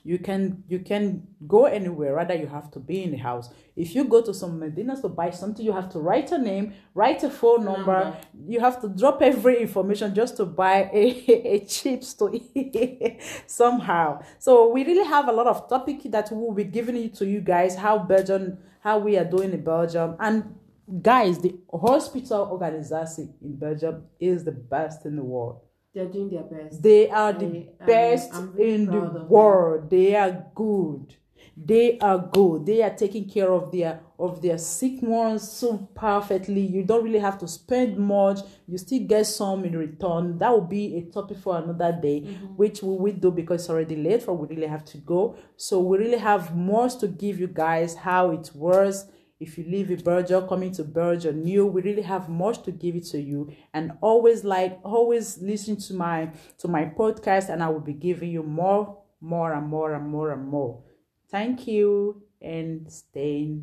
you 0.04 0.20
can 0.20 0.64
you 0.68 0.80
can 0.80 1.28
go 1.48 1.66
anywhere. 1.66 2.16
Rather 2.16 2.36
you 2.36 2.48
have 2.48 2.70
to 2.72 2.80
be 2.80 3.04
in 3.04 3.12
the 3.12 3.18
house. 3.18 3.50
If 3.76 3.96
you 3.96 4.06
go 4.06 4.22
to 4.22 4.34
some 4.34 4.60
medinas 4.60 5.02
to 5.02 5.10
buy 5.10 5.32
something 5.32 5.66
you 5.66 5.74
have 5.74 5.90
to 5.94 6.00
write 6.00 6.32
a 6.32 6.38
name 6.38 6.74
write 6.94 7.24
a 7.24 7.30
phone 7.30 7.66
number. 7.66 8.16
you 8.48 8.60
have 8.60 8.80
to 8.82 8.90
drop 8.90 9.22
every 9.22 9.62
information 9.62 10.14
just 10.14 10.38
to 10.38 10.46
buy 10.46 10.90
a, 10.94 11.06
a 11.56 11.66
chips 11.66 12.14
to 12.16 12.40
eat 12.54 13.22
somehow. 13.48 14.22
So 14.40 14.70
we 14.70 14.86
really 14.86 15.06
have 15.06 15.28
a 15.28 15.32
lot 15.32 15.48
of 15.48 15.68
topic 15.68 16.04
that 16.12 16.32
we 16.32 16.38
will 16.38 16.54
be 16.54 16.64
giving 16.64 16.96
it 16.96 17.16
to 17.16 17.26
you 17.26 17.42
guys 17.42 17.76
how 17.76 18.00
belgium 18.00 18.58
how 18.82 19.00
we 19.00 19.18
are 19.18 19.26
doing 19.26 19.52
in 19.52 19.64
belgium. 19.64 20.16
And 20.20 20.56
guys 21.02 21.40
the 21.40 21.56
hospital 21.74 22.48
organization 22.52 23.34
in 23.42 23.56
belgium 23.56 24.04
is 24.20 24.44
the 24.44 24.52
best 24.52 25.06
in 25.06 25.16
the 25.16 25.24
world 25.24 25.65
They're 25.96 26.06
doing 26.06 26.30
their 26.30 26.44
best. 26.44 26.84
they 26.84 27.10
are 27.10 27.34
the 27.34 27.46
I- 27.46 27.50
I'm- 27.80 27.88
best 27.88 28.34
I'm 28.36 28.52
very 28.54 28.74
in 28.76 28.86
the 28.86 28.98
of 28.98 29.14
them. 29.14 29.30
world. 29.30 29.90
They 29.90 30.14
are 30.16 30.46
good. 30.54 31.16
They 31.58 31.98
are 32.00 32.20
good. 32.20 32.66
They 32.66 32.84
are 32.84 32.94
taking 32.94 33.30
care 33.30 33.50
of 33.50 33.72
their 33.72 34.02
of 34.20 34.42
their 34.42 34.58
sick 34.58 35.02
ones 35.02 35.50
so 35.50 35.78
perfectly. 35.96 36.60
You 36.62 36.84
don't 36.84 37.04
really 37.04 37.20
have 37.20 37.38
to 37.40 37.48
spend 37.48 37.98
much. 37.98 38.40
You 38.68 38.78
still 38.78 39.04
get 39.08 39.26
some 39.28 39.64
in 39.64 39.78
return. 39.78 40.38
That 40.38 40.52
will 40.52 40.68
be 40.68 40.98
a 40.98 41.02
topic 41.04 41.38
for 41.38 41.58
another 41.58 41.98
day, 42.02 42.22
mm-hmm. 42.22 42.46
which 42.58 42.84
we 42.84 42.96
will 42.98 43.14
do 43.14 43.32
because 43.32 43.62
it's 43.62 43.70
already 43.70 43.96
late. 43.96 44.24
For 44.24 44.34
we 44.34 44.48
really 44.54 44.68
have 44.68 44.84
to 44.86 44.98
go. 44.98 45.36
So 45.56 45.80
we 45.80 45.98
really 45.98 46.18
have 46.18 46.56
more 46.56 46.90
to 46.90 47.08
give 47.08 47.40
you 47.40 47.48
guys 47.48 47.96
how 47.96 48.32
it 48.32 48.52
works 48.54 49.06
if 49.40 49.58
you 49.58 49.66
live 49.68 49.92
in 49.92 50.00
Belgium, 50.00 50.48
coming 50.48 50.72
to 50.74 50.84
Belgium 50.84 51.44
new, 51.44 51.66
we 51.66 51.82
really 51.82 52.02
have 52.04 52.30
much 52.30 52.64
to 52.64 52.72
give 52.72 52.96
it 52.96 53.06
to 53.08 53.20
you. 53.20 53.52
And 53.74 53.94
always 54.02 54.44
like 54.44 54.80
always 54.84 55.38
listen 55.40 55.78
to 55.78 55.94
my 55.94 56.32
to 56.60 56.68
my 56.68 56.86
podcast 56.86 57.50
and 57.50 57.62
I 57.62 57.70
will 57.70 57.82
be 57.82 57.94
giving 57.94 58.32
you 58.32 58.44
more, 58.44 58.98
more 59.20 59.54
and 59.54 59.68
more 59.68 59.94
and 59.94 60.08
more 60.08 60.32
and 60.32 60.48
more. 60.48 60.84
Thank 61.30 61.68
you 61.68 62.24
and 62.42 62.92
stay. 62.92 63.60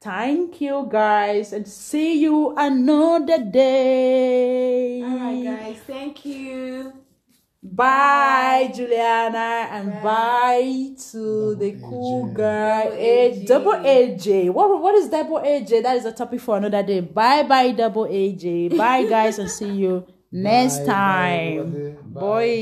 Thank 0.00 0.60
you 0.60 0.88
guys 0.90 1.52
and 1.52 1.68
see 1.68 2.20
you 2.20 2.54
another 2.56 3.44
day. 3.44 5.00
All 5.02 5.16
right, 5.16 5.44
guys. 5.44 5.78
Thank 5.86 6.24
you. 6.24 7.01
Bye, 7.64 8.72
Juliana, 8.74 9.68
and 9.70 10.02
bye, 10.02 10.90
to 11.12 11.54
Double 11.54 11.56
the 11.56 11.78
cool 11.88 12.26
AJ. 12.26 12.34
girl, 12.34 12.84
Double 12.84 12.96
A 12.98 13.30
AJ. 13.30 13.46
double 13.46 13.72
AJ. 13.72 14.50
What 14.50 14.82
what 14.82 14.94
is 14.96 15.08
double 15.08 15.38
AJ? 15.38 15.82
That 15.84 15.96
is 15.96 16.04
a 16.04 16.10
topic 16.12 16.40
for 16.40 16.56
another 16.56 16.82
day. 16.82 17.00
Bye, 17.00 17.44
bye, 17.44 17.70
double 17.70 18.06
AJ. 18.06 18.76
Bye, 18.76 19.04
guys, 19.04 19.38
and 19.38 19.48
see 19.48 19.70
you 19.70 20.04
next 20.32 20.78
Bye, 20.78 20.86
bye, 20.86 20.92
time. 20.92 21.58
everybody. 21.58 21.90
Bye. 22.02 22.20
Boy. 22.20 22.48